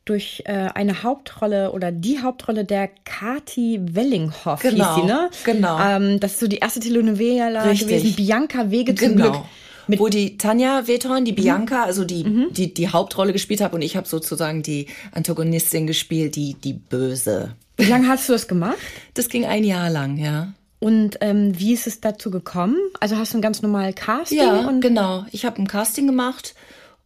[0.06, 5.30] durch äh, eine Hauptrolle oder die Hauptrolle der Kati Wellinghoff genau, hieß sie, ne?
[5.46, 5.80] Genau.
[5.80, 9.32] Ähm, das ist so die erste Telenovela gewesen, Bianca Wege zum genau.
[9.32, 9.44] Glück.
[9.88, 11.36] Mit Wo die Tanja Wethorn, die mhm.
[11.36, 12.48] Bianca, also die, mhm.
[12.52, 17.56] die die Hauptrolle gespielt hat und ich habe sozusagen die Antagonistin gespielt, die die Böse.
[17.78, 18.78] Wie lange hast du das gemacht?
[19.14, 20.54] Das ging ein Jahr lang, ja.
[20.80, 22.76] Und ähm, wie ist es dazu gekommen?
[23.00, 24.38] Also hast du ein ganz normal Casting?
[24.38, 25.26] Ja, genau.
[25.32, 26.56] Ich habe ein Casting gemacht,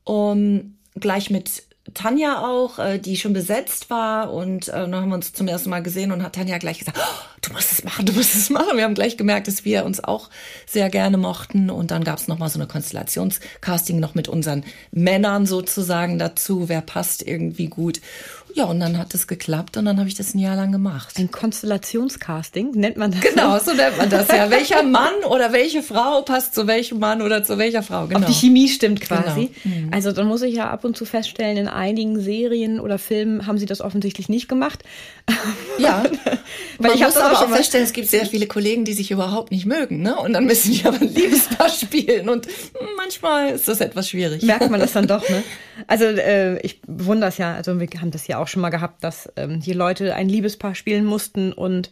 [0.04, 5.16] um gleich mit Tanja auch, äh, die schon besetzt war und äh, dann haben wir
[5.16, 8.06] uns zum ersten Mal gesehen und hat Tanja gleich gesagt, oh, du musst es machen,
[8.06, 8.78] du musst es machen.
[8.78, 10.30] Wir haben gleich gemerkt, dass wir uns auch
[10.66, 15.46] sehr gerne mochten und dann gab es nochmal so eine Konstellationscasting noch mit unseren Männern
[15.46, 18.02] sozusagen dazu, wer passt irgendwie gut.
[18.58, 21.14] Ja, und dann hat es geklappt und dann habe ich das ein Jahr lang gemacht.
[21.20, 23.22] Ein Konstellationscasting nennt man das.
[23.22, 24.50] Genau, so nennt man das ja.
[24.50, 28.22] Welcher Mann oder welche Frau passt zu welchem Mann oder zu welcher Frau, genau.
[28.22, 29.52] Ob die Chemie stimmt quasi.
[29.64, 29.76] Genau.
[29.76, 29.94] Mhm.
[29.94, 33.60] Also dann muss ich ja ab und zu feststellen, in einigen Serien oder Filmen haben
[33.60, 34.84] sie das offensichtlich nicht gemacht.
[35.78, 36.04] Ja,
[36.80, 39.68] weil ich muss aber auch feststellen, es gibt sehr viele Kollegen, die sich überhaupt nicht
[39.68, 40.16] mögen, ne?
[40.16, 42.48] Und dann müssen die aber ein Liebespaar spielen und
[42.98, 44.42] manchmal ist das etwas schwierig.
[44.42, 45.44] Merkt man das dann doch, ne?
[45.86, 49.04] Also äh, ich wundere es ja, also wir haben das ja auch schon mal gehabt,
[49.04, 51.90] dass ähm, hier Leute ein Liebespaar spielen mussten und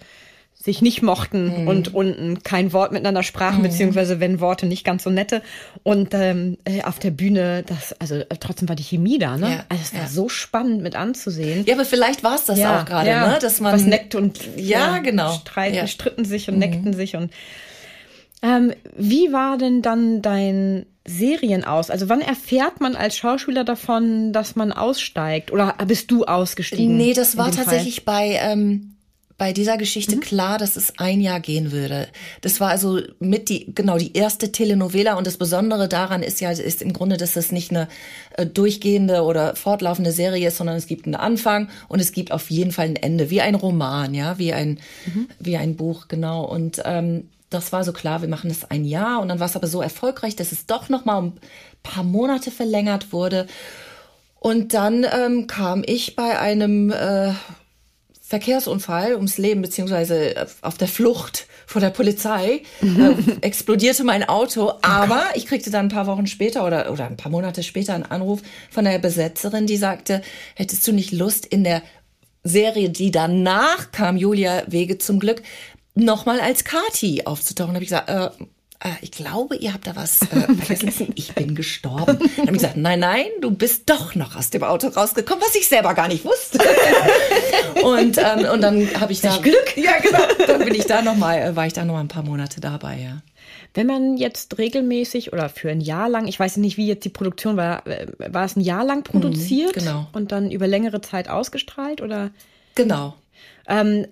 [0.65, 1.68] sich nicht mochten mhm.
[1.68, 3.63] und unten kein Wort miteinander sprachen, mhm.
[3.63, 5.44] beziehungsweise wenn Worte nicht ganz so nette.
[5.84, 9.50] Und ähm, äh, auf der Bühne, das, also äh, trotzdem war die Chemie da, ne?
[9.50, 10.08] Ja, also es war ja.
[10.08, 11.65] so spannend mit anzusehen.
[11.65, 13.38] Ja, aber vielleicht war es das ja, auch gerade, ne?
[13.39, 13.74] Dass man.
[13.74, 15.34] Was neckt und ja, genau.
[15.34, 16.62] Streiten, stritten sich und mhm.
[16.62, 17.32] neckten sich und
[18.41, 21.89] ähm, wie war denn dann dein Serien aus?
[21.89, 25.52] Also wann erfährt man als Schauspieler davon, dass man aussteigt?
[25.52, 26.98] Oder bist du ausgestiegen?
[26.98, 28.15] Nee, das war tatsächlich Fall?
[28.15, 28.96] bei, ähm,
[29.38, 30.22] bei dieser Geschichte mhm.
[30.22, 32.08] klar, dass es ein Jahr gehen würde.
[32.41, 36.50] Das war also mit die, genau, die erste Telenovela und das Besondere daran ist ja,
[36.52, 37.88] ist im Grunde, dass es nicht eine
[38.38, 42.50] äh, durchgehende oder fortlaufende Serie ist, sondern es gibt einen Anfang und es gibt auf
[42.50, 45.28] jeden Fall ein Ende, wie ein Roman, ja, wie ein, mhm.
[45.39, 46.46] wie ein Buch, genau.
[46.46, 49.56] Und ähm, das war so klar, wir machen das ein Jahr und dann war es
[49.56, 51.40] aber so erfolgreich, dass es doch noch mal um ein
[51.84, 53.48] paar Monate verlängert wurde.
[54.40, 57.34] Und dann ähm, kam ich bei einem äh,
[58.22, 64.74] Verkehrsunfall ums Leben, beziehungsweise auf der Flucht vor der Polizei, äh, explodierte mein Auto.
[64.82, 68.04] Aber ich kriegte dann ein paar Wochen später oder, oder ein paar Monate später einen
[68.04, 70.22] Anruf von der Besetzerin, die sagte,
[70.56, 71.84] hättest du nicht Lust in der
[72.44, 75.42] Serie, die danach kam, Julia Wege zum Glück,
[75.96, 77.74] nochmal als Kati aufzutauchen.
[77.74, 78.46] Da habe ich gesagt, äh,
[78.86, 81.14] äh, ich glaube, ihr habt da was äh, vergessen.
[81.16, 82.20] Ich bin gestorben.
[82.20, 85.56] Dann habe ich gesagt, nein, nein, du bist doch noch aus dem Auto rausgekommen, was
[85.56, 86.60] ich selber gar nicht wusste.
[87.84, 89.76] und, ähm, und dann habe ich da Glück.
[89.78, 90.20] Ja, genau.
[90.46, 92.62] Dann bin ich da noch mal, äh, war ich da noch mal ein paar Monate
[92.62, 93.22] dabei, ja.
[93.74, 97.10] Wenn man jetzt regelmäßig oder für ein Jahr lang, ich weiß nicht, wie jetzt die
[97.10, 100.08] Produktion war, äh, war es ein Jahr lang produziert mhm, genau.
[100.14, 102.32] und dann über längere Zeit ausgestrahlt oder?
[102.76, 103.16] Genau.
[103.68, 104.06] Ähm,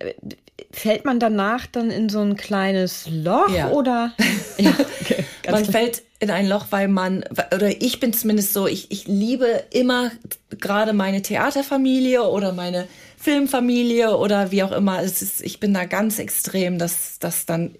[0.71, 3.69] fällt man danach dann in so ein kleines Loch ja.
[3.69, 4.13] oder?
[4.58, 7.23] ja, okay, man fällt in ein Loch, weil man,
[7.54, 10.12] oder ich bin zumindest so, ich, ich liebe immer
[10.49, 15.02] gerade meine Theaterfamilie oder meine Filmfamilie oder wie auch immer.
[15.02, 17.76] Es ist, ich bin da ganz extrem, dass, dass dann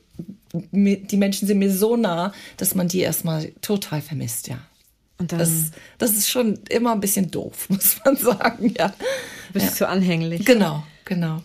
[0.54, 4.60] die Menschen sind mir so nah, dass man die erstmal total vermisst, ja.
[5.18, 8.94] Und dann, das, das ist schon immer ein bisschen doof, muss man sagen, ja.
[9.52, 9.72] Bist ja.
[9.74, 10.46] zu anhänglich.
[10.46, 11.42] Genau, genau.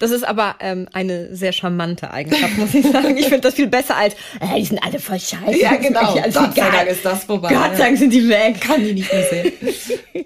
[0.00, 3.18] Das ist aber ähm, eine sehr charmante Eigenschaft, muss ich sagen.
[3.18, 5.60] Ich finde das viel besser als, äh, die sind alle voll scheiße.
[5.60, 6.14] Ja, genau.
[6.14, 7.50] Gott sei Dank ist das vorbei.
[7.52, 8.62] Gott sei Dank sind die weg.
[8.62, 9.52] Kann die nicht mehr sehen.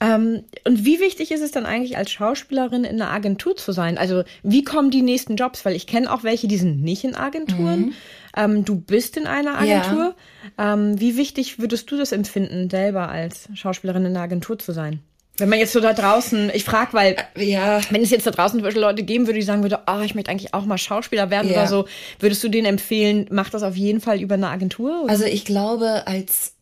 [0.00, 3.96] ähm, und wie wichtig ist es dann eigentlich als Schauspielerin in einer Agentur zu sein?
[3.96, 5.64] Also wie kommen die nächsten Jobs?
[5.64, 7.80] Weil ich kenne auch welche, die sind nicht in Agenturen.
[7.80, 7.92] Mhm.
[8.36, 10.16] Ähm, du bist in einer Agentur.
[10.58, 10.74] Ja.
[10.74, 14.98] Ähm, wie wichtig würdest du das empfinden, selber als Schauspielerin in einer Agentur zu sein?
[15.38, 17.80] Wenn man jetzt so da draußen, ich frage, weil äh, ja.
[17.90, 20.54] wenn es jetzt da draußen Leute geben würde, die sagen würde, oh, ich möchte eigentlich
[20.54, 21.58] auch mal Schauspieler werden ja.
[21.58, 21.86] oder so,
[22.18, 25.02] würdest du denen empfehlen, mach das auf jeden Fall über eine Agentur?
[25.02, 25.10] Oder?
[25.10, 26.52] Also ich glaube, als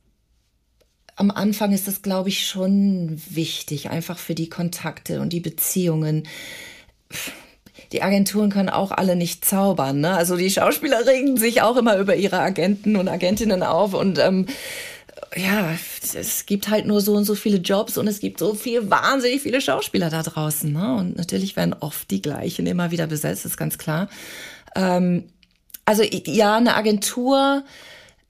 [1.17, 6.27] am Anfang ist das, glaube ich, schon wichtig, einfach für die Kontakte und die Beziehungen.
[7.93, 10.01] Die Agenturen können auch alle nicht zaubern.
[10.01, 10.13] Ne?
[10.13, 14.47] Also die Schauspieler regen sich auch immer über ihre Agenten und Agentinnen auf und ähm,
[15.37, 15.73] ja,
[16.15, 19.43] es gibt halt nur so und so viele Jobs und es gibt so viel, wahnsinnig
[19.43, 20.73] viele Schauspieler da draußen.
[20.73, 20.95] Ne?
[20.95, 24.09] Und natürlich werden oft die gleichen immer wieder besetzt, ist ganz klar.
[24.75, 25.25] Ähm,
[25.85, 27.65] also ja, eine Agentur.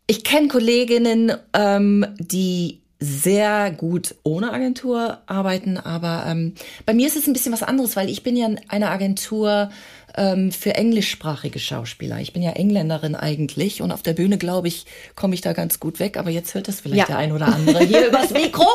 [0.06, 6.54] Ich kenne Kolleginnen, ähm, die sehr gut ohne Agentur arbeiten, aber ähm,
[6.86, 9.70] bei mir ist es ein bisschen was anderes, weil ich bin ja eine Agentur
[10.16, 12.20] ähm, für englischsprachige Schauspieler.
[12.20, 15.80] Ich bin ja Engländerin eigentlich und auf der Bühne, glaube ich, komme ich da ganz
[15.80, 17.06] gut weg, aber jetzt hört das vielleicht ja.
[17.06, 18.66] der ein oder andere hier übers Mikro,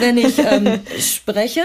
[0.00, 1.62] wenn ich ähm, spreche.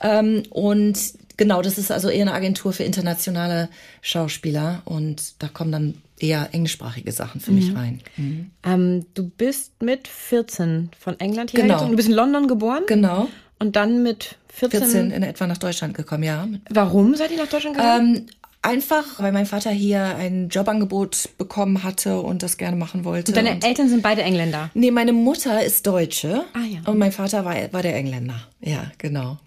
[0.00, 0.98] Ähm, und
[1.36, 3.68] genau, das ist also eher eine Agentur für internationale
[4.00, 7.58] Schauspieler und da kommen dann eher englischsprachige Sachen für mhm.
[7.58, 8.00] mich rein.
[8.16, 8.50] Mhm.
[8.64, 11.88] Ähm, du bist mit 14 von England hierher genau.
[11.88, 12.84] Du bist in London geboren?
[12.86, 13.28] Genau.
[13.58, 14.80] Und dann mit 14?
[14.80, 16.48] 14 in etwa nach Deutschland gekommen, ja.
[16.70, 18.16] Warum seid ihr nach Deutschland gekommen?
[18.16, 18.26] Ähm,
[18.62, 23.32] einfach, weil mein Vater hier ein Jobangebot bekommen hatte und das gerne machen wollte.
[23.32, 24.70] Und deine und Eltern sind beide Engländer?
[24.74, 26.80] Nee, meine Mutter ist Deutsche ah, ja.
[26.90, 28.46] und mein Vater war, war der Engländer.
[28.60, 29.38] Ja, genau.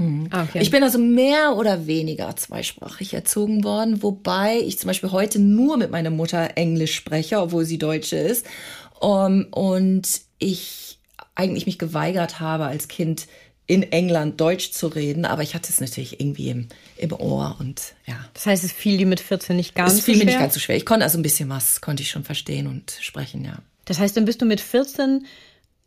[0.00, 0.28] Mhm.
[0.30, 0.60] Ah, okay.
[0.62, 5.76] Ich bin also mehr oder weniger zweisprachig erzogen worden, wobei ich zum Beispiel heute nur
[5.76, 8.46] mit meiner Mutter Englisch spreche, obwohl sie Deutsche ist.
[9.00, 10.98] Um, und ich
[11.34, 13.26] eigentlich mich geweigert habe, als Kind
[13.70, 17.94] in England Deutsch zu reden, aber ich hatte es natürlich irgendwie im, im Ohr und
[18.04, 18.16] ja.
[18.34, 20.54] Das heißt, es fiel dir mit 14 nicht ganz es fiel so mir nicht ganz
[20.54, 20.74] so schwer.
[20.74, 23.58] Ich konnte also ein bisschen was, konnte ich schon verstehen und sprechen, ja.
[23.84, 25.24] Das heißt, dann bist du mit 14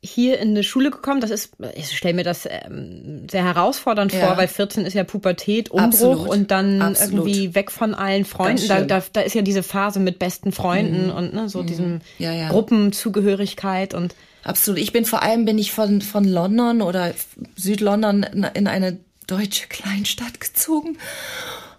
[0.02, 1.20] hier in eine Schule gekommen.
[1.20, 4.28] Das ist, ich stelle mir das ähm, sehr herausfordernd ja.
[4.28, 6.30] vor, weil 14 ist ja Pubertät, Umbruch Absolut.
[6.30, 7.28] und dann Absolut.
[7.28, 8.66] irgendwie weg von allen Freunden.
[8.70, 11.14] Da, da, da, ist ja diese Phase mit besten Freunden mhm.
[11.14, 11.68] und ne, so mhm.
[11.68, 12.48] diesem ja, ja.
[12.48, 14.80] Gruppenzugehörigkeit und Absolut.
[14.80, 17.14] Ich bin vor allem bin ich von von London oder
[17.56, 20.98] Südlondon in eine deutsche Kleinstadt gezogen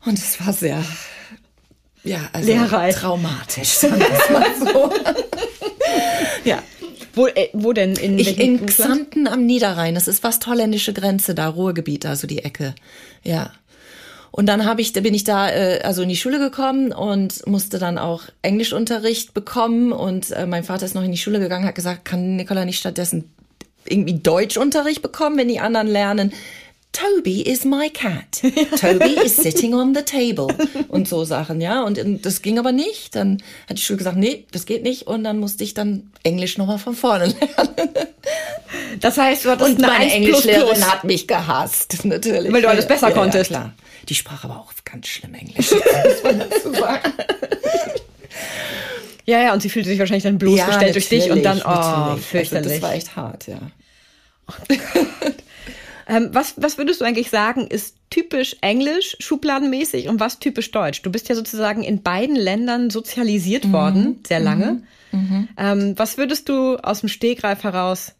[0.04, 0.82] und es war sehr
[2.04, 2.94] ja, also Lehrreich.
[2.96, 4.92] traumatisch, sagen wir es mal so.
[6.44, 6.62] ja,
[7.14, 7.94] wo, äh, wo denn?
[7.96, 9.94] In, ich, in Xanten am Niederrhein.
[9.94, 12.74] Das ist fast holländische Grenze da, Ruhrgebiet, also die Ecke.
[13.22, 13.52] Ja.
[14.36, 17.78] Und dann habe ich, bin ich da äh, also in die Schule gekommen und musste
[17.78, 19.92] dann auch Englischunterricht bekommen.
[19.92, 22.80] Und äh, mein Vater ist noch in die Schule gegangen, hat gesagt, kann Nicola nicht
[22.80, 23.32] stattdessen
[23.84, 26.32] irgendwie Deutschunterricht bekommen, wenn die anderen lernen?
[26.94, 28.40] Toby is my cat.
[28.80, 30.46] Toby is sitting on the table.
[30.88, 31.82] Und so Sachen, ja.
[31.82, 33.16] Und das ging aber nicht.
[33.16, 35.06] Dann hat die Schule gesagt, nee, das geht nicht.
[35.08, 37.74] Und dann musste ich dann Englisch nochmal von vorne lernen.
[39.00, 42.52] Das heißt, du hattest Und meine Englischlehrerin hat mich gehasst, natürlich.
[42.52, 43.50] Weil du alles besser ja, konntest.
[43.50, 43.74] Ja, klar.
[44.08, 47.12] Die sprach aber auch ganz schlimm Englisch, muss man dazu sagen.
[49.26, 52.16] Ja, ja, und sie fühlte sich wahrscheinlich dann bloßgestellt ja, durch dich und dann, oh,
[52.16, 52.52] fürchterlich.
[52.52, 53.58] Also das war echt hart, ja.
[54.48, 55.34] Oh Gott.
[56.06, 61.02] Ähm, was, was würdest du eigentlich sagen, ist typisch englisch, schubladenmäßig und was typisch deutsch?
[61.02, 63.72] Du bist ja sozusagen in beiden Ländern sozialisiert mhm.
[63.72, 64.82] worden, sehr lange.
[65.12, 65.18] Mhm.
[65.18, 65.48] mhm.
[65.56, 68.12] Ähm, was würdest du aus dem Stegreif heraus?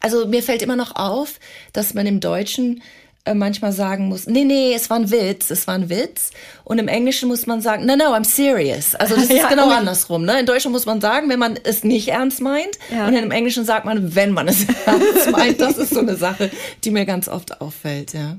[0.00, 1.38] Also mir fällt immer noch auf,
[1.72, 2.82] dass man im Deutschen
[3.32, 6.30] manchmal sagen muss, nee, nee, es war ein Witz, es war ein Witz.
[6.64, 8.94] Und im Englischen muss man sagen, no, no, I'm serious.
[8.94, 10.26] Also das ist ja, genau andersrum.
[10.26, 10.40] Ne?
[10.40, 12.78] In Deutschland muss man sagen, wenn man es nicht ernst meint.
[12.92, 13.06] Ja.
[13.06, 15.60] Und im Englischen sagt man, wenn man es ernst meint.
[15.60, 16.50] Das ist so eine Sache,
[16.84, 18.36] die mir ganz oft auffällt, ja.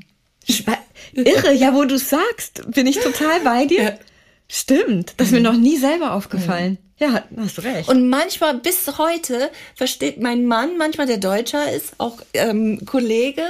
[1.13, 3.83] Irre, ja, wo du sagst, bin ich total bei dir.
[3.83, 3.93] Ja.
[4.47, 6.77] Stimmt, das ist mir noch nie selber aufgefallen.
[6.97, 7.89] Ja, hast du recht.
[7.89, 13.43] Und manchmal bis heute versteht mein Mann, manchmal der Deutscher ist, auch ähm, Kollege,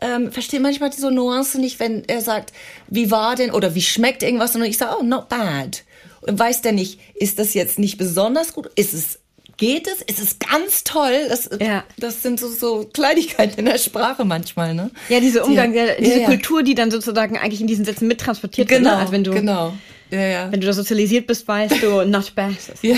[0.00, 2.52] ähm, versteht manchmal diese Nuance nicht, wenn er sagt,
[2.88, 5.84] wie war denn oder wie schmeckt irgendwas und ich sage, oh, not bad.
[6.22, 8.68] Und weiß der nicht, ist das jetzt nicht besonders gut?
[8.74, 9.20] Ist es
[9.58, 10.02] geht es?
[10.02, 11.26] Ist es ganz toll?
[11.28, 11.84] Das, ja.
[11.98, 14.90] das sind so, so Kleinigkeiten in der Sprache manchmal, ne?
[15.08, 18.68] Ja, diese Umgang, die, diese ja, Kultur, die dann sozusagen eigentlich in diesen Sätzen mittransportiert
[18.68, 18.94] genau, wird.
[18.94, 19.00] Ne?
[19.00, 19.74] Also wenn du, genau.
[20.10, 20.52] Ja, ja.
[20.52, 22.54] Wenn du da sozialisiert bist, weißt du, not bad.
[22.82, 22.96] ja,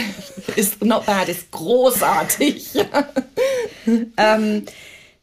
[0.56, 2.70] ist not bad, ist großartig.
[4.16, 4.62] ähm,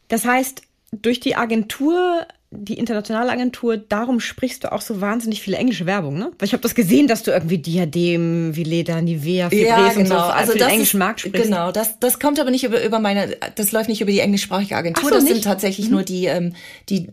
[0.08, 5.58] das heißt, durch die Agentur, die internationale Agentur, darum sprichst du auch so wahnsinnig viele
[5.58, 6.32] englische Werbung, ne?
[6.38, 9.98] Weil ich habe das gesehen, dass du irgendwie Diadem, Vileda, Nivea, Fibres ja, genau.
[9.98, 10.26] und so genau.
[10.28, 11.44] also für den englischen Markt sprichst.
[11.44, 14.76] Genau, das, das kommt aber nicht über, über meine, das läuft nicht über die englischsprachige
[14.76, 15.34] Agentur, so, das nicht?
[15.34, 15.92] sind tatsächlich mhm.
[15.92, 16.54] nur die, ähm,
[16.88, 17.08] die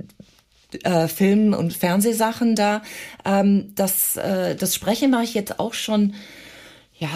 [0.83, 2.81] äh, Film- und Fernsehsachen da.
[3.23, 6.15] Ähm, das, äh, das Sprechen mache ich jetzt auch schon
[6.97, 7.09] ja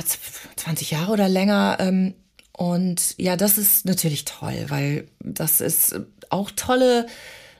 [0.55, 1.77] 20 Jahre oder länger.
[1.79, 2.13] Ähm,
[2.53, 7.07] und ja, das ist natürlich toll, weil das ist auch tolle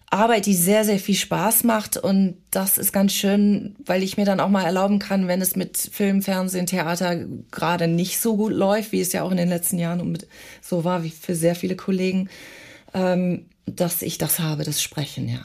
[0.10, 1.98] Arbeit, die sehr, sehr viel Spaß macht.
[1.98, 5.56] Und das ist ganz schön, weil ich mir dann auch mal erlauben kann, wenn es
[5.56, 7.16] mit Film, Fernsehen, Theater
[7.52, 10.18] gerade nicht so gut läuft, wie es ja auch in den letzten Jahren
[10.62, 12.30] so war wie für sehr viele Kollegen,
[12.94, 15.42] ähm, dass ich das habe, das Sprechen, ja.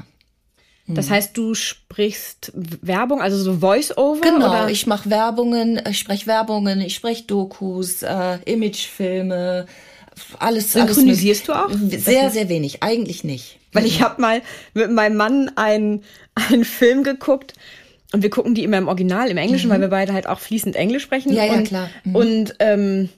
[0.87, 4.21] Das heißt, du sprichst Werbung, also so Voice-Over?
[4.21, 4.69] Genau, oder?
[4.69, 9.65] ich mache Werbungen, ich spreche Werbungen, ich spreche Dokus, äh, Imagefilme,
[10.39, 10.73] alles.
[10.73, 11.99] Synchronisierst alles du auch?
[11.99, 13.59] Sehr, sehr wenig, eigentlich nicht.
[13.73, 14.43] Weil ich habe mal
[14.75, 17.55] mit meinem Mann einen, einen Film geguckt
[18.13, 19.73] und wir gucken die immer im Original, im Englischen, mhm.
[19.73, 21.33] weil wir beide halt auch fließend Englisch sprechen.
[21.33, 21.91] Ja, und, ja, klar.
[22.05, 22.15] Mhm.
[22.15, 23.09] Und ähm,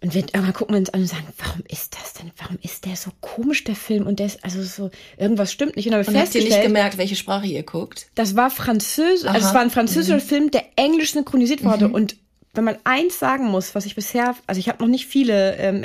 [0.00, 2.30] und wir irgendwann gucken wir uns an und sagen, warum ist das denn?
[2.36, 4.06] Warum ist der so komisch, der Film?
[4.06, 5.86] Und der ist, also so, irgendwas stimmt nicht.
[5.86, 8.10] Und, dann und habt ihr nicht gemerkt, welche Sprache ihr guckt?
[8.14, 10.28] Das war Französisch, also es war ein französischer mhm.
[10.28, 11.88] Film, der englisch synchronisiert wurde.
[11.88, 11.94] Mhm.
[11.94, 12.16] Und
[12.54, 15.84] wenn man eins sagen muss, was ich bisher, also ich habe noch nicht viele ähm,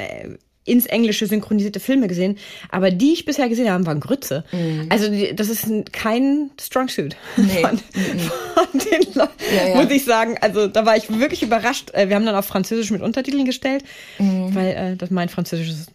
[0.65, 2.37] ins Englische synchronisierte Filme gesehen,
[2.69, 4.45] aber die ich bisher gesehen habe, waren Grütze.
[4.51, 4.87] Mhm.
[4.89, 7.43] Also das ist kein Strong Suit nee.
[7.61, 8.31] von, mhm.
[8.53, 9.81] von, den Leuten, ja, ja.
[9.81, 10.37] muss ich sagen.
[10.41, 11.91] Also da war ich wirklich überrascht.
[11.93, 13.83] Äh, wir haben dann auf Französisch mit Untertiteln gestellt,
[14.19, 14.55] mhm.
[14.55, 15.91] weil äh, das mein Französisch ist.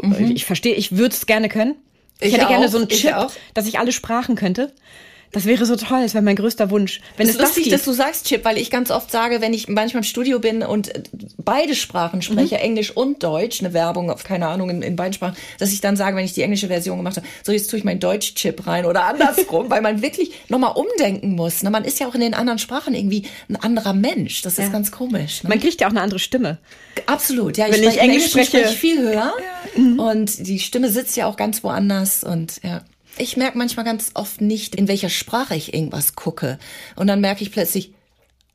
[0.00, 0.30] Mhm.
[0.34, 1.74] Ich verstehe, ich würde es gerne können.
[2.20, 3.14] Ich, ich hätte auch, gerne so einen Chip,
[3.54, 4.72] dass ich alle Sprachen könnte
[5.32, 7.00] Das wäre so toll, das wäre mein größter Wunsch.
[7.16, 9.40] Wenn das ist es lustig, das dass du sagst, Chip, weil ich ganz oft sage,
[9.40, 10.90] wenn ich manchmal im Studio bin und
[11.38, 12.62] beide Sprachen spreche, mhm.
[12.62, 15.96] Englisch und Deutsch, eine Werbung auf keine Ahnung in, in beiden Sprachen, dass ich dann
[15.96, 18.86] sage, wenn ich die englische Version gemacht habe, so jetzt tue ich meinen Deutsch-Chip rein
[18.86, 21.62] oder andersrum, weil man wirklich nochmal umdenken muss.
[21.62, 21.70] Ne?
[21.70, 24.42] Man ist ja auch in den anderen Sprachen irgendwie ein anderer Mensch.
[24.42, 24.72] Das ist ja.
[24.72, 25.44] ganz komisch.
[25.44, 25.50] Ne?
[25.50, 26.58] Man kriegt ja auch eine andere Stimme.
[27.06, 27.66] Absolut, ja.
[27.70, 29.32] Wenn ich, ich Englisch spreche, spreche ich viel höher
[29.76, 29.80] ja.
[29.80, 30.00] Mhm.
[30.00, 32.82] und die Stimme sitzt ja auch ganz woanders und ja.
[33.18, 36.58] Ich merke manchmal ganz oft nicht, in welcher Sprache ich irgendwas gucke.
[36.96, 37.92] Und dann merke ich plötzlich,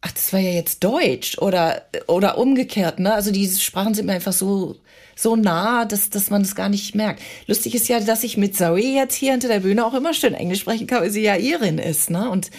[0.01, 3.13] ach, das war ja jetzt Deutsch oder, oder umgekehrt, ne?
[3.13, 4.75] Also diese Sprachen sind mir einfach so,
[5.15, 7.21] so nah, dass, dass man das gar nicht merkt.
[7.47, 10.33] Lustig ist ja, dass ich mit Zoe jetzt hier hinter der Bühne auch immer schön
[10.33, 12.29] Englisch sprechen kann, weil sie ja Irin ist, ne?
[12.29, 12.51] Und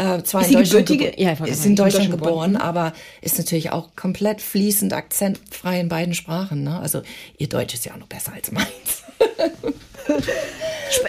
[0.00, 4.40] äh, zwar in Deutschland, ja, ist in Deutschland geboren, geboren, aber ist natürlich auch komplett
[4.40, 6.62] fließend, akzentfrei in beiden Sprachen.
[6.64, 6.80] Ne?
[6.80, 7.02] Also
[7.36, 8.66] ihr Deutsch ist ja auch noch besser als meins.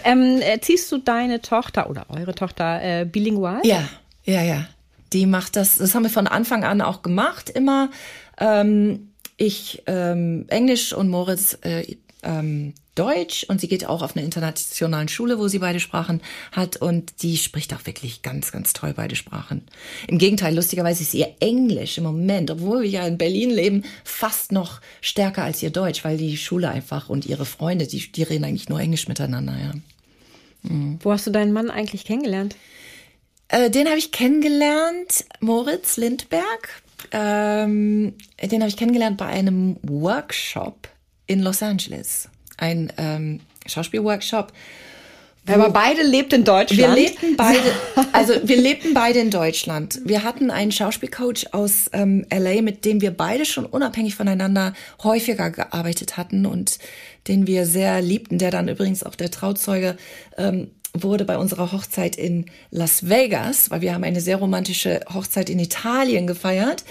[0.03, 3.61] ähm, erziehst du deine Tochter oder eure Tochter äh, bilingual?
[3.63, 3.87] Ja,
[4.23, 4.65] ja, ja.
[5.13, 7.89] Die macht das, das haben wir von Anfang an auch gemacht, immer.
[8.37, 14.25] Ähm, ich ähm, Englisch und Moritz äh, ähm, Deutsch und sie geht auch auf einer
[14.25, 18.93] internationalen Schule, wo sie beide Sprachen hat und die spricht auch wirklich ganz, ganz toll
[18.95, 19.63] beide Sprachen.
[20.07, 24.51] Im Gegenteil, lustigerweise ist ihr Englisch im Moment, obwohl wir ja in Berlin leben, fast
[24.51, 28.43] noch stärker als ihr Deutsch, weil die Schule einfach und ihre Freunde, die, die reden
[28.43, 29.73] eigentlich nur Englisch miteinander, ja.
[30.63, 30.99] Mhm.
[31.01, 32.57] Wo hast du deinen Mann eigentlich kennengelernt?
[33.47, 36.81] Äh, den habe ich kennengelernt, Moritz Lindberg.
[37.11, 40.89] Ähm, den habe ich kennengelernt bei einem Workshop
[41.25, 42.29] in Los Angeles
[42.61, 44.53] ein ähm, Schauspielworkshop.
[45.47, 46.95] Aber beide lebt in Deutschland.
[46.95, 47.59] Wir lebten beide,
[48.13, 49.99] also wir lebten beide in Deutschland.
[50.05, 55.49] Wir hatten einen Schauspielcoach aus ähm, LA, mit dem wir beide schon unabhängig voneinander häufiger
[55.49, 56.77] gearbeitet hatten und
[57.27, 59.97] den wir sehr liebten, der dann übrigens auch der Trauzeuge
[60.37, 65.49] ähm, wurde bei unserer Hochzeit in Las Vegas, weil wir haben eine sehr romantische Hochzeit
[65.49, 66.83] in Italien gefeiert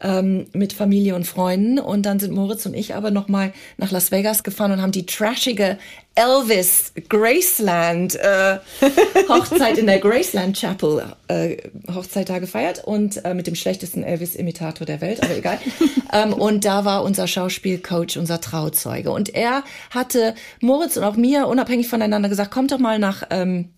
[0.00, 1.78] ähm, mit Familie und Freunden.
[1.78, 5.06] Und dann sind Moritz und ich aber nochmal nach Las Vegas gefahren und haben die
[5.06, 5.78] trashige
[6.14, 8.58] Elvis Graceland äh,
[9.28, 11.58] Hochzeit in der Graceland Chapel äh,
[11.94, 15.58] Hochzeit da gefeiert und äh, mit dem schlechtesten Elvis-Imitator der Welt, aber egal.
[16.12, 19.10] ähm, und da war unser Schauspielcoach, unser Trauzeuge.
[19.10, 23.70] Und er hatte Moritz und auch mir unabhängig voneinander gesagt, kommt doch mal nach ähm,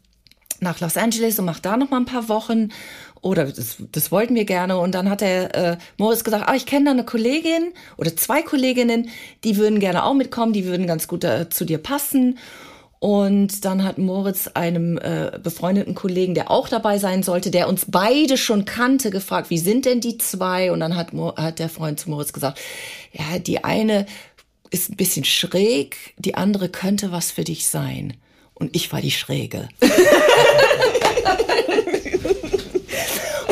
[0.61, 2.71] nach Los Angeles und macht da noch mal ein paar Wochen
[3.21, 4.79] oder das, das wollten wir gerne.
[4.79, 8.43] Und dann hat der äh, Moritz gesagt, ah, ich kenne da eine Kollegin oder zwei
[8.43, 9.11] Kolleginnen,
[9.45, 12.39] die würden gerne auch mitkommen, die würden ganz gut äh, zu dir passen.
[13.01, 17.87] Und dann hat Moritz einem äh, befreundeten Kollegen, der auch dabei sein sollte, der uns
[17.89, 20.73] beide schon kannte, gefragt, wie sind denn die zwei?
[20.73, 22.59] Und dann hat, Mo hat der Freund zu Moritz gesagt,
[23.13, 24.07] ja, die eine
[24.71, 28.15] ist ein bisschen schräg, die andere könnte was für dich sein.
[28.55, 29.69] Und ich war die Schräge.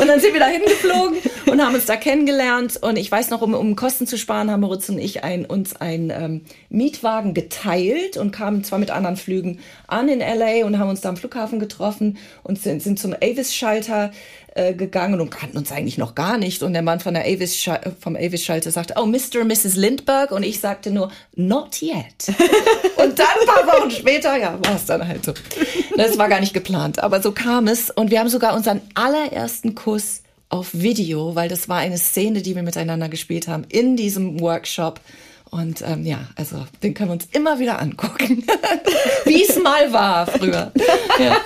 [0.07, 1.17] Und dann sind wir da hingeflogen
[1.47, 2.77] und haben uns da kennengelernt.
[2.81, 5.75] Und ich weiß noch, um, um Kosten zu sparen, haben Moritz und ich ein, uns
[5.75, 10.89] einen ähm, Mietwagen geteilt und kamen zwar mit anderen Flügen an in LA und haben
[10.89, 14.11] uns da am Flughafen getroffen und sind, sind zum Avis-Schalter
[14.57, 16.63] äh, gegangen und kannten uns eigentlich noch gar nicht.
[16.63, 19.41] Und der Mann von der Avis vom Avis-Schalter sagte, oh, Mr.
[19.41, 19.75] und Mrs.
[19.75, 20.33] Lindbergh.
[20.33, 22.27] Und ich sagte nur, not yet.
[22.97, 25.33] und dann ein paar Wochen später, ja, war es dann halt so.
[25.95, 27.91] Das war gar nicht geplant, aber so kam es.
[27.91, 32.55] Und wir haben sogar unseren allerersten Kuss auf Video, weil das war eine Szene, die
[32.55, 34.99] wir miteinander gespielt haben in diesem Workshop.
[35.49, 38.43] Und ähm, ja, also den können wir uns immer wieder angucken,
[39.25, 40.71] wie es mal war früher.
[41.19, 41.37] Ja.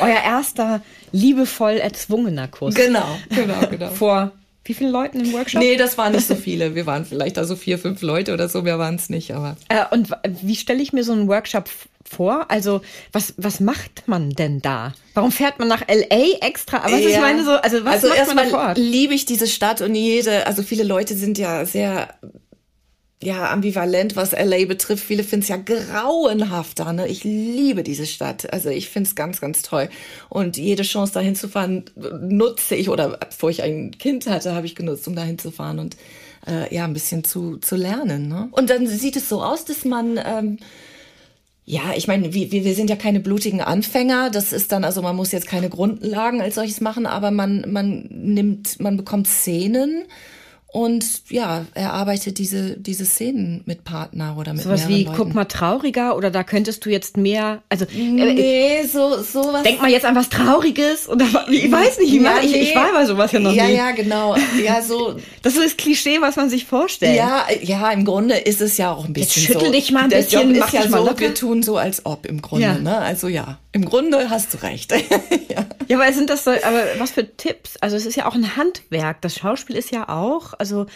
[0.00, 0.80] Euer erster
[1.14, 2.74] liebevoll erzwungener Kuss.
[2.74, 3.90] Genau, genau, genau.
[3.90, 4.32] Vor
[4.64, 5.60] wie vielen Leuten im Workshop?
[5.60, 6.74] Nee, das waren nicht so viele.
[6.74, 8.64] Wir waren vielleicht da so vier, fünf Leute oder so.
[8.64, 9.56] Wir waren es nicht, aber.
[9.68, 10.08] Äh, und
[10.42, 11.68] wie stelle ich mir so einen Workshop
[12.02, 12.46] vor?
[12.50, 12.80] Also,
[13.12, 14.94] was, was macht man denn da?
[15.12, 16.78] Warum fährt man nach LA extra?
[16.78, 17.10] Aber was ja.
[17.10, 18.78] ich meine so, also was also macht man da vor Ort?
[18.78, 22.14] liebe ich diese Stadt und jede, also viele Leute sind ja sehr
[23.24, 25.02] ja, ambivalent, was LA betrifft.
[25.02, 26.92] Viele finden es ja grauenhaft da.
[26.92, 27.08] Ne?
[27.08, 28.52] Ich liebe diese Stadt.
[28.52, 29.88] Also ich finde es ganz, ganz toll.
[30.28, 31.84] Und jede Chance, dahin zu fahren,
[32.20, 32.90] nutze ich.
[32.90, 35.96] Oder bevor ich ein Kind hatte, habe ich genutzt, um dahin zu fahren und
[36.46, 38.28] äh, ja, ein bisschen zu, zu lernen.
[38.28, 38.48] Ne?
[38.50, 40.20] Und dann sieht es so aus, dass man...
[40.24, 40.58] Ähm,
[41.66, 44.28] ja, ich meine, wir, wir sind ja keine blutigen Anfänger.
[44.28, 48.06] Das ist dann, also man muss jetzt keine Grundlagen als solches machen, aber man, man
[48.10, 50.04] nimmt, man bekommt Szenen
[50.74, 55.16] und ja, er arbeitet diese, diese Szenen mit Partner oder mit Sowas wie, Leuten.
[55.16, 57.84] guck mal, trauriger oder da könntest du jetzt mehr, also.
[57.84, 59.62] Äh, nee, so, sowas.
[59.62, 62.62] Denk mal jetzt an was Trauriges oder, ich weiß nicht, ja, ich, nee.
[62.62, 63.74] ich war bei sowas ja noch ja, nie.
[63.74, 64.34] Ja, ja, genau.
[64.64, 65.14] Ja, so.
[65.42, 67.16] Das ist das Klischee, was man sich vorstellt.
[67.16, 69.72] Ja, ja, im Grunde ist es ja auch ein bisschen jetzt schüttel so.
[69.72, 72.42] dich mal ein bisschen, Der Job ist ja so, wir tun so als ob im
[72.42, 72.78] Grunde, ja.
[72.78, 72.98] ne?
[72.98, 74.92] Also ja, im Grunde hast du recht.
[75.48, 75.63] ja.
[75.88, 77.76] Ja, aber sind das so, aber was für Tipps?
[77.78, 79.20] Also es ist ja auch ein Handwerk.
[79.22, 80.86] Das Schauspiel ist ja auch, also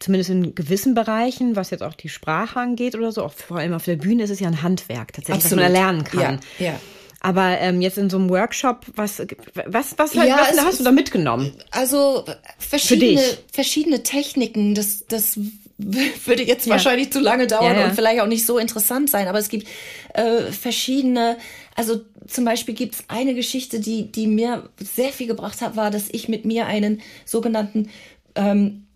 [0.00, 3.72] zumindest in gewissen Bereichen, was jetzt auch die Sprache angeht oder so, auch vor allem
[3.72, 5.64] auf der Bühne ist es ja ein Handwerk tatsächlich, Absolut.
[5.64, 6.40] was man erlernen kann.
[6.58, 6.80] Ja, ja.
[7.20, 9.20] Aber ähm, jetzt in so einem Workshop, was,
[9.64, 11.52] was, was, ja, was hast du da mitgenommen?
[11.70, 12.24] Also
[12.58, 13.20] verschiedene,
[13.52, 14.74] verschiedene Techniken.
[14.74, 15.36] Das, das
[15.78, 16.72] würde jetzt ja.
[16.72, 17.84] wahrscheinlich zu lange dauern ja, ja.
[17.86, 19.28] und vielleicht auch nicht so interessant sein.
[19.28, 19.66] Aber es gibt
[20.14, 21.36] äh, verschiedene,
[21.76, 25.90] also zum Beispiel gibt es eine Geschichte, die, die mir sehr viel gebracht hat, war,
[25.90, 27.90] dass ich mit mir einen sogenannten
[28.34, 28.86] ähm,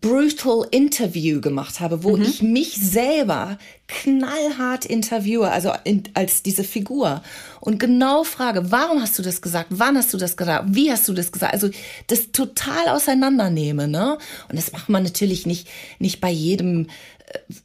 [0.00, 2.22] brutal Interview gemacht habe, wo mhm.
[2.22, 7.22] ich mich selber knallhart interviewe, also in, als diese Figur
[7.60, 11.06] und genau frage, warum hast du das gesagt, wann hast du das gesagt, wie hast
[11.06, 11.70] du das gesagt, also
[12.08, 14.18] das total auseinandernehme, ne?
[14.48, 15.68] Und das macht man natürlich nicht
[16.00, 16.88] nicht bei jedem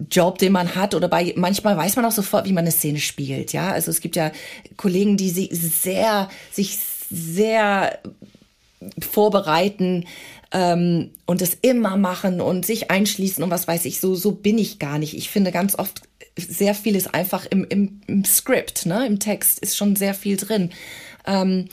[0.09, 2.99] Job, den man hat oder bei manchmal weiß man auch sofort, wie man eine Szene
[2.99, 3.71] spielt, ja?
[3.71, 4.31] Also es gibt ja
[4.77, 7.99] Kollegen, die sich sehr sich sehr
[8.99, 10.05] vorbereiten
[10.51, 14.57] ähm, und es immer machen und sich einschließen und was weiß ich, so, so bin
[14.57, 15.15] ich gar nicht.
[15.15, 16.01] Ich finde ganz oft
[16.37, 19.05] sehr viel ist einfach im, im, im Skript, ne?
[19.05, 20.71] im Text ist schon sehr viel drin.
[21.25, 21.67] Ähm,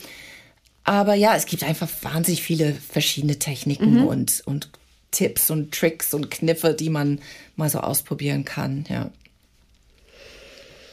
[0.83, 4.07] aber ja, es gibt einfach wahnsinnig viele verschiedene Techniken mhm.
[4.07, 4.69] und, und
[5.11, 7.19] Tipps und Tricks und Kniffe, die man
[7.55, 9.11] mal so ausprobieren kann, ja.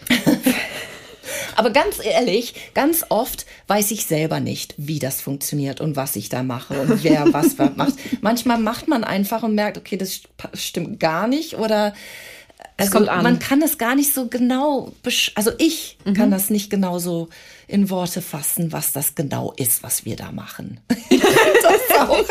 [1.57, 6.29] Aber ganz ehrlich, ganz oft weiß ich selber nicht, wie das funktioniert und was ich
[6.29, 7.95] da mache und wer was macht.
[8.21, 10.21] Manchmal macht man einfach und merkt, okay, das
[10.53, 11.95] stimmt gar nicht oder
[12.79, 14.93] also man kann das gar nicht so genau,
[15.35, 16.15] also ich mhm.
[16.15, 17.29] kann das nicht genau so
[17.69, 20.81] in Worte fassen, was das genau ist, was wir da machen.
[20.89, 22.25] das ist auch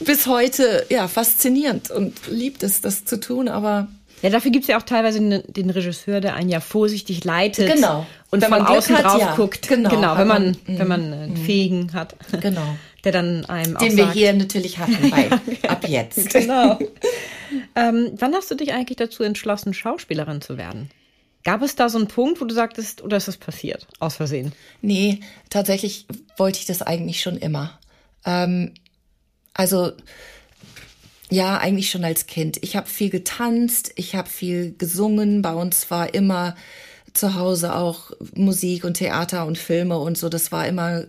[0.00, 3.88] bis heute ja faszinierend und liebt es, das zu tun, aber
[4.22, 8.06] ja, dafür gibt es ja auch teilweise den, Regisseur, der einen ja vorsichtig leitet genau.
[8.30, 9.36] und wenn von außen hat, drauf ja.
[9.36, 9.68] guckt.
[9.68, 11.44] Genau, genau wenn man, wenn man einen mhm.
[11.44, 12.16] Fähigen hat.
[12.40, 12.76] Genau.
[13.06, 15.28] Der dann einem Den wir sagt, hier natürlich hatten bei
[15.62, 16.30] ja, ab jetzt.
[16.34, 16.76] Genau.
[17.76, 20.90] ähm, wann hast du dich eigentlich dazu entschlossen, Schauspielerin zu werden?
[21.44, 24.52] Gab es da so einen Punkt, wo du sagtest, oder ist das passiert, aus Versehen?
[24.82, 27.78] Nee, tatsächlich wollte ich das eigentlich schon immer.
[28.24, 28.72] Ähm,
[29.54, 29.92] also
[31.30, 32.58] ja, eigentlich schon als Kind.
[32.62, 35.42] Ich habe viel getanzt, ich habe viel gesungen.
[35.42, 36.56] Bei uns war immer
[37.16, 40.28] zu Hause auch Musik und Theater und Filme und so.
[40.28, 41.04] Das war immer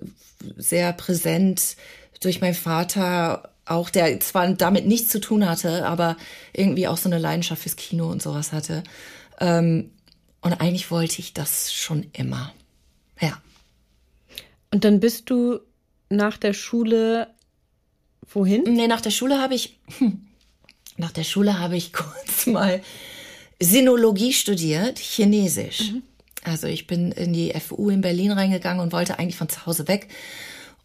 [0.55, 1.75] sehr präsent
[2.21, 6.17] durch meinen Vater, auch der zwar damit nichts zu tun hatte, aber
[6.53, 8.83] irgendwie auch so eine Leidenschaft fürs Kino und sowas hatte.
[9.39, 9.91] Ähm,
[10.41, 12.53] und eigentlich wollte ich das schon immer.
[13.19, 13.41] Ja.
[14.71, 15.59] Und dann bist du
[16.09, 17.27] nach der Schule
[18.33, 18.63] Wohin?
[18.63, 19.79] Nee, nach der Schule habe ich,
[20.97, 22.81] nach der Schule habe ich kurz mal
[23.59, 25.91] Sinologie studiert, Chinesisch.
[25.91, 26.03] Mhm.
[26.43, 29.87] Also ich bin in die FU in Berlin reingegangen und wollte eigentlich von zu Hause
[29.87, 30.07] weg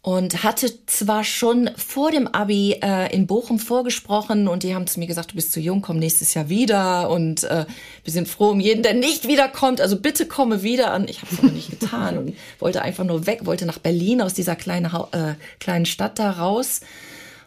[0.03, 4.99] und hatte zwar schon vor dem Abi äh, in Bochum vorgesprochen und die haben zu
[4.99, 7.65] mir gesagt, du bist zu jung, komm nächstes Jahr wieder und äh,
[8.03, 9.79] wir sind froh um jeden, der nicht wiederkommt.
[9.79, 10.93] Also bitte komme wieder.
[10.93, 14.21] Und ich habe es aber nicht getan und wollte einfach nur weg, wollte nach Berlin
[14.21, 16.81] aus dieser kleinen äh, kleinen Stadt da raus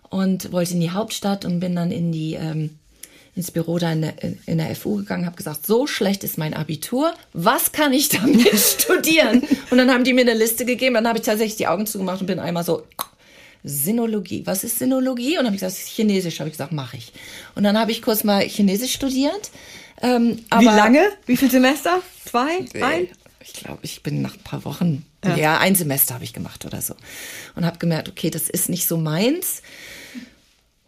[0.09, 2.79] und wollte in die Hauptstadt und bin dann in die ähm,
[3.37, 4.15] ins Büro da in der,
[4.47, 8.59] in der FU gegangen, habe gesagt, so schlecht ist mein Abitur, was kann ich damit
[8.59, 9.43] studieren?
[9.71, 12.23] Und dann haben die mir eine Liste gegeben, dann habe ich tatsächlich die Augen zugemacht
[12.23, 12.85] und bin einmal so,
[13.63, 15.33] Sinologie, was ist Sinologie?
[15.33, 17.13] Und dann habe ich gesagt, Chinesisch, habe ich gesagt, mache ich.
[17.55, 19.51] Und dann habe ich kurz mal Chinesisch studiert.
[20.01, 21.11] Ähm, Wie lange?
[21.27, 22.01] Wie viel Semester?
[22.25, 22.65] Zwei?
[22.81, 23.09] Ein?
[23.41, 26.65] Ich glaube, ich bin nach ein paar Wochen, ja, ja ein Semester habe ich gemacht
[26.65, 26.95] oder so.
[27.55, 29.63] Und habe gemerkt, okay, das ist nicht so meins.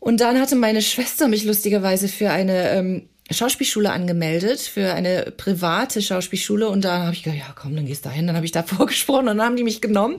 [0.00, 6.00] Und dann hatte meine Schwester mich lustigerweise für eine ähm, Schauspielschule angemeldet, für eine private
[6.00, 6.68] Schauspielschule.
[6.68, 8.26] Und da habe ich gedacht, ja komm, dann gehst du dahin.
[8.26, 10.16] Dann habe ich da vorgesprochen und dann haben die mich genommen.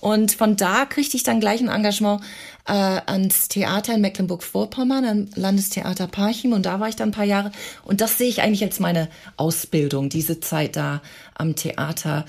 [0.00, 2.22] Und von da kriegte ich dann gleich ein Engagement
[2.66, 6.52] äh, ans Theater in Mecklenburg-Vorpommern, am Landestheater Parchim.
[6.52, 7.50] Und da war ich dann ein paar Jahre.
[7.84, 11.02] Und das sehe ich eigentlich als meine Ausbildung, diese Zeit da
[11.34, 12.26] am Theater,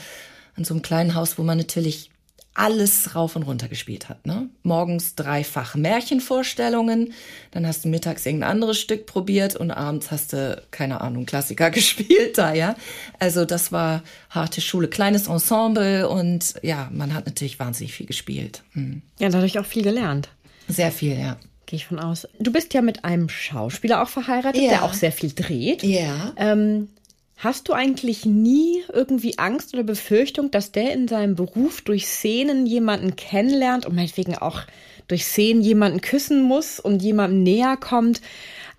[0.55, 2.09] an so einem kleinen Haus, wo man natürlich
[2.55, 4.25] alles rauf und runter gespielt hat.
[4.25, 4.49] Ne?
[4.61, 7.13] Morgens dreifach Märchenvorstellungen,
[7.51, 11.71] dann hast du mittags irgendein anderes Stück probiert und abends hast du, keine Ahnung, Klassiker
[11.71, 12.75] gespielt da, ja.
[13.19, 18.63] Also das war harte Schule, kleines Ensemble und ja, man hat natürlich wahnsinnig viel gespielt.
[18.73, 19.01] Hm.
[19.19, 20.29] Ja, dadurch auch viel gelernt.
[20.67, 21.37] Sehr viel, ja.
[21.65, 22.27] Gehe ich von aus.
[22.39, 24.69] Du bist ja mit einem Schauspieler auch verheiratet, ja.
[24.69, 25.81] der auch sehr viel dreht.
[25.81, 26.33] Ja.
[26.35, 26.89] Ähm,
[27.37, 32.65] hast du eigentlich nie irgendwie Angst oder Befürchtung, dass der in seinem Beruf durch Szenen
[32.65, 34.61] jemanden kennenlernt und meinetwegen auch
[35.07, 38.21] durch Szenen jemanden küssen muss und jemandem näher kommt,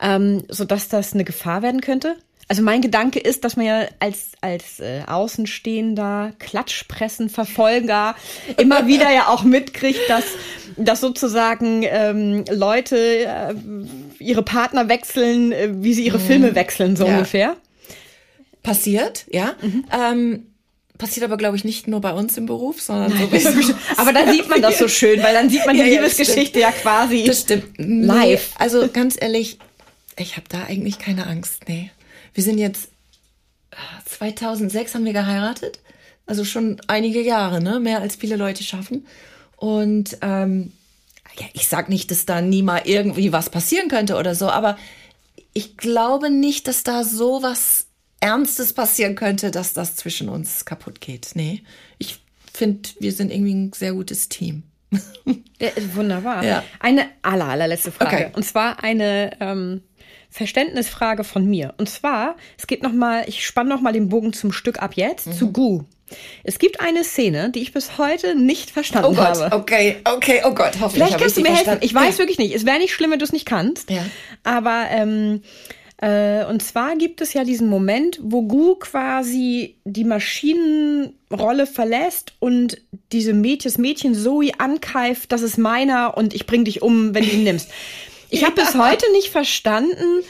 [0.00, 2.16] ähm, sodass das eine Gefahr werden könnte?
[2.46, 8.14] Also mein Gedanke ist, dass man ja als, als äh, Außenstehender, Klatschpressenverfolger
[8.58, 10.24] immer wieder ja auch mitkriegt, dass,
[10.76, 13.54] dass sozusagen ähm, Leute äh,
[14.18, 16.22] ihre Partner wechseln, äh, wie sie ihre mhm.
[16.22, 17.14] Filme wechseln, so ja.
[17.14, 17.56] ungefähr.
[18.64, 19.54] Passiert, ja.
[19.62, 19.84] Mhm.
[19.92, 20.46] Ähm,
[20.98, 24.32] passiert aber, glaube ich, nicht nur bei uns im Beruf, sondern Nein, so Aber dann
[24.32, 27.42] sieht man das so schön, weil dann sieht man die ja, Liebesgeschichte ja, quasi das
[27.42, 27.78] stimmt.
[27.78, 28.50] live.
[28.50, 29.58] Nee, also ganz ehrlich,
[30.16, 31.90] ich habe da eigentlich keine Angst, nee.
[32.32, 32.88] Wir sind jetzt
[34.06, 35.80] 2006 äh, haben wir geheiratet,
[36.26, 37.80] also schon einige Jahre, ne?
[37.80, 39.06] Mehr als viele Leute schaffen.
[39.56, 40.72] Und ähm,
[41.38, 44.78] ja, ich sag nicht, dass da nie mal irgendwie was passieren könnte oder so, aber
[45.52, 47.86] ich glaube nicht, dass da so was
[48.24, 51.32] Ernstes passieren könnte, dass das zwischen uns kaputt geht.
[51.34, 51.62] Nee,
[51.98, 52.20] ich
[52.52, 54.64] finde, wir sind irgendwie ein sehr gutes Team.
[55.60, 56.44] Ja, wunderbar.
[56.44, 56.64] Ja.
[56.80, 58.16] Eine aller, allerletzte Frage.
[58.16, 58.30] Okay.
[58.34, 59.82] Und zwar eine ähm,
[60.28, 61.74] Verständnisfrage von mir.
[61.78, 65.32] Und zwar, es geht nochmal, ich spanne nochmal den Bogen zum Stück ab jetzt, mhm.
[65.32, 65.84] zu Gu.
[66.42, 69.56] Es gibt eine Szene, die ich bis heute nicht verstanden oh Gott, habe.
[69.56, 71.04] Okay, okay, oh Gott, hoffentlich.
[71.04, 71.78] Vielleicht kannst du mir helfen.
[71.80, 72.18] Ich weiß ja.
[72.18, 72.54] wirklich nicht.
[72.54, 73.90] Es wäre nicht schlimm, wenn du es nicht kannst.
[73.90, 74.04] Ja.
[74.42, 81.66] Aber ähm, äh, und zwar gibt es ja diesen Moment, wo Gu quasi die Maschinenrolle
[81.66, 82.78] verlässt und
[83.12, 87.24] diese Mädchen, das Mädchen Zoe ankeift, das ist meiner und ich bring dich um, wenn
[87.24, 87.70] du ihn nimmst.
[88.28, 90.24] Ich habe bis heute nicht verstanden,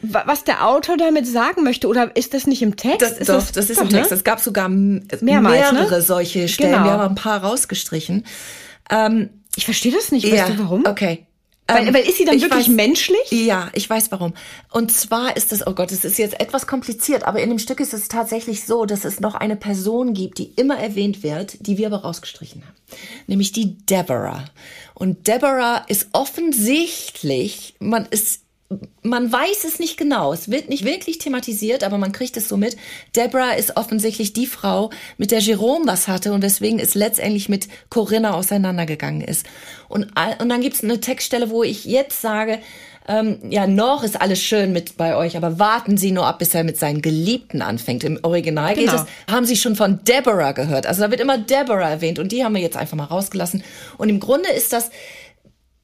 [0.00, 1.88] was der Autor damit sagen möchte.
[1.88, 3.02] Oder ist das nicht im Text?
[3.02, 4.10] Das, ist doch, das, das ist doch, im Text.
[4.10, 4.16] Ne?
[4.16, 6.02] Es gab sogar Mehrmals, mehrere ne?
[6.02, 6.72] solche Stellen.
[6.72, 6.84] Genau.
[6.84, 8.24] Wir haben ein paar rausgestrichen.
[8.90, 10.24] Ähm, ich verstehe das nicht.
[10.24, 10.84] Weißt ja, du warum?
[10.86, 11.26] Okay.
[11.68, 13.30] Weil, ähm, weil ist sie dann wirklich weiß, menschlich?
[13.30, 14.32] Ja, ich weiß warum.
[14.72, 17.80] Und zwar ist das, oh Gott, es ist jetzt etwas kompliziert, aber in dem Stück
[17.80, 21.76] ist es tatsächlich so, dass es noch eine Person gibt, die immer erwähnt wird, die
[21.76, 22.74] wir aber rausgestrichen haben.
[23.26, 24.46] Nämlich die Deborah.
[24.94, 28.40] Und Deborah ist offensichtlich, man ist
[29.02, 30.32] man weiß es nicht genau.
[30.32, 32.76] Es wird nicht wirklich thematisiert, aber man kriegt es so mit.
[33.16, 37.68] Deborah ist offensichtlich die Frau, mit der Jerome was hatte und deswegen ist letztendlich mit
[37.88, 39.46] Corinna auseinandergegangen ist.
[39.88, 40.08] Und,
[40.38, 42.58] und dann gibt es eine Textstelle, wo ich jetzt sage,
[43.08, 46.54] ähm, ja, noch ist alles schön mit bei euch, aber warten Sie nur ab, bis
[46.54, 48.04] er mit seinen Geliebten anfängt.
[48.04, 48.92] Im Original genau.
[48.92, 50.86] geht es, haben Sie schon von Deborah gehört.
[50.86, 53.64] Also da wird immer Deborah erwähnt und die haben wir jetzt einfach mal rausgelassen.
[53.96, 54.90] Und im Grunde ist das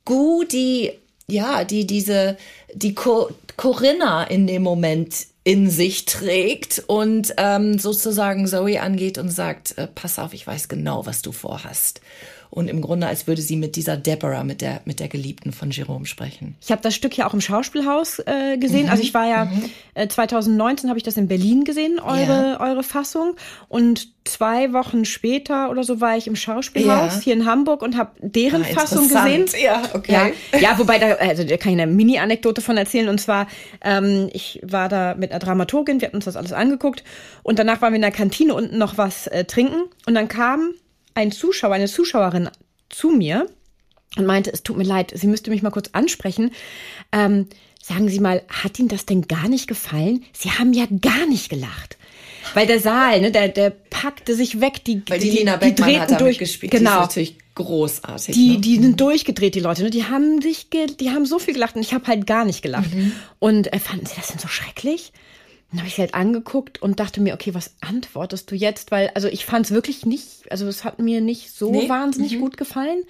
[0.05, 0.93] Gu, die
[1.27, 2.37] ja, die diese,
[2.75, 9.29] die Co Corinna in dem Moment in sich trägt und ähm, sozusagen Zoe angeht und
[9.29, 12.01] sagt, äh, pass auf, ich weiß genau, was du vorhast
[12.55, 15.73] und im Grunde, als würde sie mit dieser Deborah, mit der, mit der Geliebten von
[15.73, 16.55] Jerome sprechen.
[16.63, 18.85] Ich habe das Stück ja auch im Schauspielhaus äh, gesehen.
[18.85, 18.91] Mhm.
[18.91, 19.71] Also ich war ja mhm.
[19.95, 22.61] äh, 2019 habe ich das in Berlin gesehen, eure, ja.
[22.61, 23.35] eure Fassung.
[23.69, 27.21] Und zwei Wochen später oder so war ich im Schauspielhaus ja.
[27.21, 29.47] hier in Hamburg und habe deren ah, Fassung gesehen.
[29.63, 30.33] Ja, okay.
[30.53, 33.09] Ja, ja wobei da, also da kann ich eine Mini-Anekdote von erzählen.
[33.09, 33.47] Und zwar,
[33.83, 37.05] ähm, ich war da mit einer Dramaturgin, wir hatten uns das alles angeguckt
[37.43, 40.73] und danach waren wir in der Kantine unten noch was äh, trinken und dann kam
[41.15, 42.49] ein Zuschauer, eine Zuschauerin
[42.89, 43.47] zu mir
[44.17, 46.51] und meinte, es tut mir leid, sie müsste mich mal kurz ansprechen.
[47.13, 47.49] Ähm,
[47.83, 50.25] sagen Sie mal, hat Ihnen das denn gar nicht gefallen?
[50.33, 51.99] Sie haben ja gar nicht gelacht.
[52.53, 54.85] Weil der Saal, ne, der, der packte sich weg.
[54.85, 56.39] Die, Weil die, die Lina Beckmann die drehten durch.
[56.39, 56.73] Gespielt.
[56.73, 56.91] Genau.
[56.91, 58.35] Die ist natürlich großartig.
[58.35, 58.61] Die, ne?
[58.61, 59.83] die sind durchgedreht, die Leute.
[59.85, 59.91] Ne?
[59.91, 62.93] Die haben sich, die haben so viel gelacht und ich habe halt gar nicht gelacht.
[62.95, 63.13] Mhm.
[63.39, 65.13] Und äh, fanden Sie das denn so schrecklich?
[65.71, 68.93] Dann habe ich halt angeguckt und dachte mir, okay, was antwortest du jetzt?
[68.93, 71.89] Weil, also ich fand es wirklich nicht, also es hat mir nicht so nee.
[71.89, 72.41] wahnsinnig mhm.
[72.41, 73.03] gut gefallen.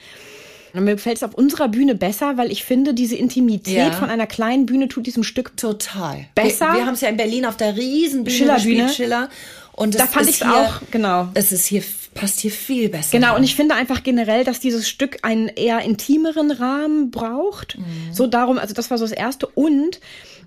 [0.74, 3.92] Und mir gefällt es auf unserer Bühne besser, weil ich finde, diese Intimität ja.
[3.92, 6.72] von einer kleinen Bühne tut diesem Stück total besser.
[6.72, 8.88] Wir, wir haben es ja in Berlin auf der Riesenbühne Schillerbühne.
[8.88, 9.28] Schiller.
[9.72, 11.28] Und da fand ich es auch, genau.
[11.34, 11.82] Es ist hier,
[12.14, 13.10] passt hier viel besser.
[13.12, 17.78] Genau, und ich finde einfach generell, dass dieses Stück einen eher intimeren Rahmen braucht.
[17.78, 18.12] Mhm.
[18.12, 19.46] So darum, also das war so das Erste.
[19.46, 20.00] Und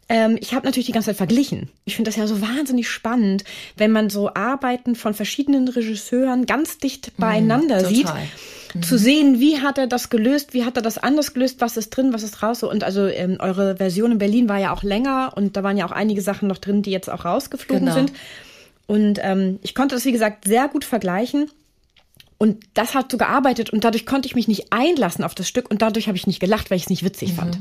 [0.09, 1.69] ähm, ich habe natürlich die ganze Zeit verglichen.
[1.85, 3.43] Ich finde das ja so wahnsinnig spannend,
[3.75, 8.07] wenn man so Arbeiten von verschiedenen Regisseuren ganz dicht mhm, beieinander mm, sieht.
[8.77, 8.83] Mhm.
[8.83, 11.89] Zu sehen, wie hat er das gelöst, wie hat er das anders gelöst, was ist
[11.89, 12.63] drin, was ist raus.
[12.63, 15.85] Und also ähm, eure Version in Berlin war ja auch länger und da waren ja
[15.85, 17.95] auch einige Sachen noch drin, die jetzt auch rausgeflogen genau.
[17.95, 18.13] sind.
[18.85, 21.49] Und ähm, ich konnte das, wie gesagt, sehr gut vergleichen.
[22.37, 25.71] Und das hat so gearbeitet und dadurch konnte ich mich nicht einlassen auf das Stück
[25.71, 27.35] und dadurch habe ich nicht gelacht, weil ich es nicht witzig mhm.
[27.35, 27.57] fand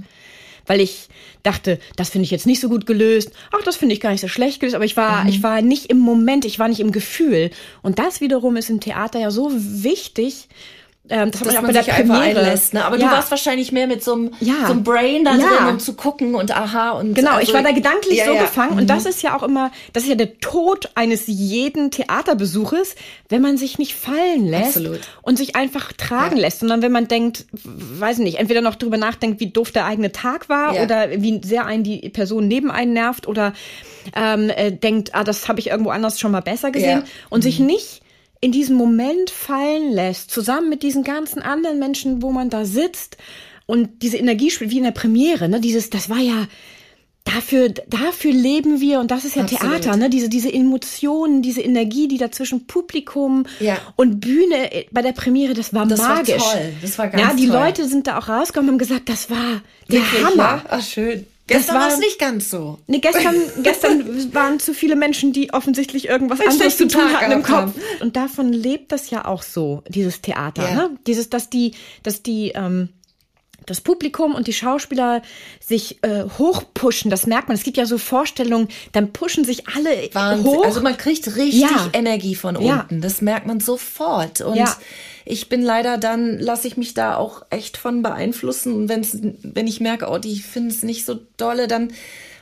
[0.66, 1.08] weil ich
[1.42, 3.30] dachte, das finde ich jetzt nicht so gut gelöst.
[3.52, 4.74] Ach, das finde ich gar nicht so schlecht gelöst.
[4.74, 5.30] Aber ich war, mhm.
[5.30, 7.50] ich war nicht im Moment, ich war nicht im Gefühl.
[7.82, 10.48] Und das wiederum ist im Theater ja so wichtig,
[11.08, 12.40] ähm, das hat man auch bei der Premiere.
[12.40, 12.84] Einlässt, ne?
[12.84, 13.06] Aber ja.
[13.06, 14.54] du warst wahrscheinlich mehr mit so einem, ja.
[14.66, 15.46] so einem Brain da ja.
[15.46, 17.32] drin, um zu gucken und aha und genau.
[17.32, 18.78] Also, ich war da gedanklich so gefangen mhm.
[18.80, 22.96] und das ist ja auch immer, das ist ja der Tod eines jeden Theaterbesuches,
[23.28, 25.00] wenn man sich nicht fallen lässt Absolut.
[25.22, 29.40] und sich einfach tragen lässt, sondern wenn man denkt, weiß nicht, entweder noch drüber nachdenkt,
[29.40, 33.26] wie doof der eigene Tag war oder wie sehr einen die Person neben einen nervt
[33.28, 33.52] oder
[34.14, 37.42] ähm, äh, denkt, ah, das habe ich irgendwo anders schon mal besser gesehen und mhm.
[37.42, 38.02] sich nicht
[38.40, 43.16] in diesen Moment fallen lässt, zusammen mit diesen ganzen anderen Menschen, wo man da sitzt
[43.66, 45.60] und diese Energie spielt, wie in der Premiere, ne?
[45.60, 46.46] Dieses, das war ja,
[47.24, 49.82] dafür, dafür leben wir und das ist ja Absolut.
[49.82, 50.08] Theater, ne?
[50.08, 53.78] Diese, diese Emotionen, diese Energie, die da zwischen Publikum ja.
[53.96, 56.40] und Bühne äh, bei der Premiere, das war das magisch.
[56.42, 56.72] War toll.
[56.80, 57.56] Das war ganz Ja, die toll.
[57.56, 60.42] Leute sind da auch rausgekommen und haben gesagt, das war der Wirklich, Hammer.
[60.42, 60.64] Ja?
[60.68, 61.26] Ach, schön.
[61.46, 62.78] Gestern war es nicht ganz so.
[62.86, 67.20] Nee, gestern, gestern waren zu viele Menschen, die offensichtlich irgendwas Ein anderes zu tun Tag
[67.20, 67.52] hatten im Kopf.
[67.52, 67.74] Haben.
[68.00, 70.68] Und davon lebt das ja auch so, dieses Theater.
[70.68, 70.74] Ja.
[70.74, 70.98] Ne?
[71.06, 72.88] Dieses, dass die, dass die, ähm,
[73.66, 75.22] das Publikum und die Schauspieler
[75.60, 77.56] sich äh, hochpushen, das merkt man.
[77.56, 80.46] Es gibt ja so Vorstellungen, dann pushen sich alle Wahnsinn.
[80.46, 80.64] hoch.
[80.64, 81.90] Also man kriegt richtig ja.
[81.92, 82.68] Energie von unten.
[82.68, 82.86] Ja.
[82.90, 84.40] Das merkt man sofort.
[84.40, 84.76] Und ja
[85.26, 88.72] ich bin leider dann, lasse ich mich da auch echt von beeinflussen.
[88.72, 91.92] Und wenn's, wenn ich merke, oh, die finden es nicht so dolle, dann,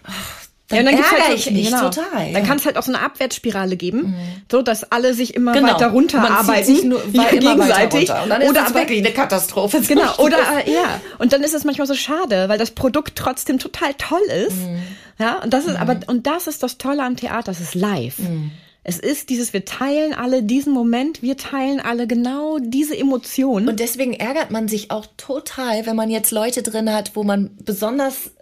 [0.05, 0.47] ach,
[0.83, 1.91] dann, ja, dann ärgere halt ich mich genau.
[1.91, 2.33] total.
[2.33, 4.14] Dann kann es halt auch so eine Abwärtsspirale geben, mhm.
[4.51, 5.75] so dass alle sich immer genau.
[5.75, 8.11] weiter runterarbeiten, nur, ja, gegenseitig.
[8.11, 9.81] Und dann ist oder es wirklich eine Katastrophe.
[9.81, 10.16] Genau.
[10.18, 11.01] Oder äh, ja.
[11.18, 14.57] Und dann ist es manchmal so schade, weil das Produkt trotzdem total toll ist.
[14.57, 14.83] Mhm.
[15.18, 15.43] Ja.
[15.43, 15.81] Und das ist mhm.
[15.81, 17.53] aber und das ist das Tolle am Theater.
[17.53, 18.18] Das ist live.
[18.18, 18.51] Mhm.
[18.87, 23.66] Es ist dieses, wir teilen alle diesen Moment, wir teilen alle genau diese Emotionen.
[23.66, 27.51] Und deswegen ärgert man sich auch total, wenn man jetzt Leute drin hat, wo man
[27.64, 28.33] besonders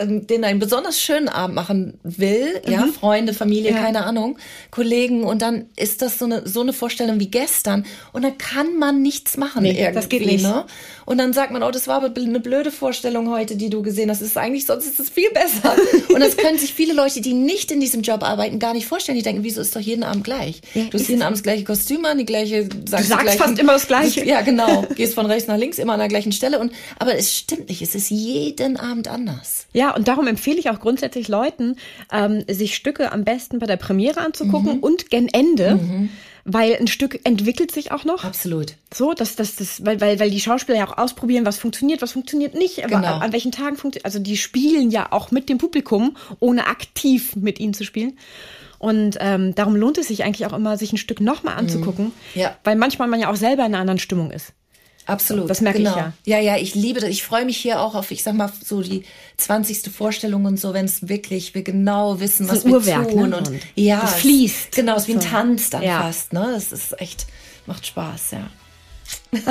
[0.00, 2.72] den einen besonders schönen Abend machen will, mhm.
[2.72, 3.78] ja, Freunde, Familie, ja.
[3.78, 4.38] keine Ahnung,
[4.70, 8.76] Kollegen und dann ist das so eine so eine Vorstellung wie gestern und dann kann
[8.76, 10.42] man nichts machen nee, irgendwie, das geht nicht.
[10.42, 10.64] Ne?
[11.06, 14.10] Und dann sagt man, oh, das war aber eine blöde Vorstellung heute, die du gesehen
[14.10, 14.20] hast.
[14.20, 15.76] Das ist eigentlich sonst ist es viel besser.
[16.08, 19.16] und das können sich viele Leute, die nicht in diesem Job arbeiten, gar nicht vorstellen.
[19.16, 20.60] Die denken, wieso ist doch jeden Abend gleich?
[20.74, 23.38] Ja, du hast jeden Abend das gleiche Kostüm an, die gleiche sagst Du sagst gleichen,
[23.38, 24.24] fast immer das gleiche.
[24.24, 24.82] Ja, genau.
[24.94, 27.82] Gehst von rechts nach links immer an der gleichen Stelle und aber es stimmt nicht,
[27.82, 29.66] es ist jeden Abend anders.
[29.72, 31.76] Ja, und darum empfehle ich auch grundsätzlich Leuten,
[32.12, 34.82] ähm, sich Stücke am besten bei der Premiere anzugucken mhm.
[34.82, 35.76] und gen Ende.
[35.76, 36.10] Mhm
[36.44, 38.24] weil ein Stück entwickelt sich auch noch.
[38.24, 38.74] Absolut.
[38.92, 42.12] So, dass das, das, weil, weil, weil die Schauspieler ja auch ausprobieren, was funktioniert, was
[42.12, 43.14] funktioniert nicht, aber genau.
[43.14, 44.04] an, an welchen Tagen funktioniert.
[44.04, 48.18] Also die spielen ja auch mit dem Publikum, ohne aktiv mit ihnen zu spielen.
[48.78, 52.40] Und ähm, darum lohnt es sich eigentlich auch immer, sich ein Stück nochmal anzugucken, mhm.
[52.40, 52.54] ja.
[52.64, 54.52] weil manchmal man ja auch selber in einer anderen Stimmung ist.
[55.06, 55.50] Absolut.
[55.50, 55.90] Das merke genau.
[55.90, 56.12] ich ja.
[56.24, 57.10] Ja, ja, ich liebe das.
[57.10, 59.04] Ich freue mich hier auch auf, ich sag mal, so die
[59.36, 59.92] 20.
[59.92, 63.30] Vorstellung und so, wenn es wirklich, wir genau wissen, was wir Uhrwerk, tun.
[63.30, 63.36] Ne?
[63.36, 64.68] Und, und ja, das fließt.
[64.70, 66.02] Es, genau, es ist wie ein Tanz dann ja.
[66.02, 66.32] fast.
[66.32, 66.50] Ne?
[66.54, 67.26] Das ist echt,
[67.66, 69.40] macht Spaß, ja.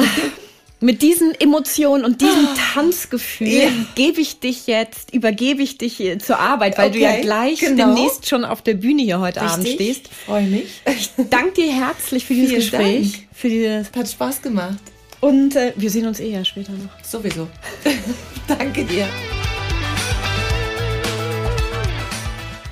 [0.79, 3.69] Mit diesen Emotionen und diesem ah, Tanzgefühl ja.
[3.95, 7.85] gebe ich dich jetzt, übergebe ich dich zur Arbeit, weil okay, du ja gleich genau.
[7.85, 9.53] demnächst schon auf der Bühne hier heute Richtig.
[9.53, 10.09] Abend stehst.
[10.25, 10.81] Freue mich.
[10.85, 13.11] Ich danke dir herzlich für dieses Vielen Gespräch.
[13.13, 13.27] Dank.
[13.31, 14.92] Für dieses Hat Spaß gemacht.
[15.23, 17.01] Und äh, wir sehen uns eh ja später noch.
[17.01, 17.47] Sowieso.
[18.49, 19.07] Danke dir.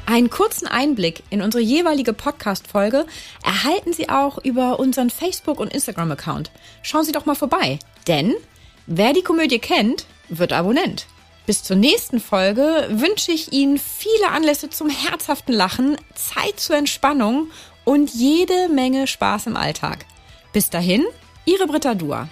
[0.06, 3.06] Einen kurzen Einblick in unsere jeweilige Podcast-Folge
[3.42, 6.52] erhalten Sie auch über unseren Facebook- und Instagram-Account.
[6.82, 7.80] Schauen Sie doch mal vorbei,
[8.10, 8.34] denn
[8.86, 11.08] wer die Komödie kennt, wird Abonnent.
[11.46, 17.50] Bis zur nächsten Folge wünsche ich Ihnen viele Anlässe zum herzhaften Lachen, Zeit zur Entspannung
[17.86, 20.06] und jede Menge Spaß im Alltag.
[20.52, 21.06] Bis dahin,
[21.46, 22.28] Ihre Britta Dua.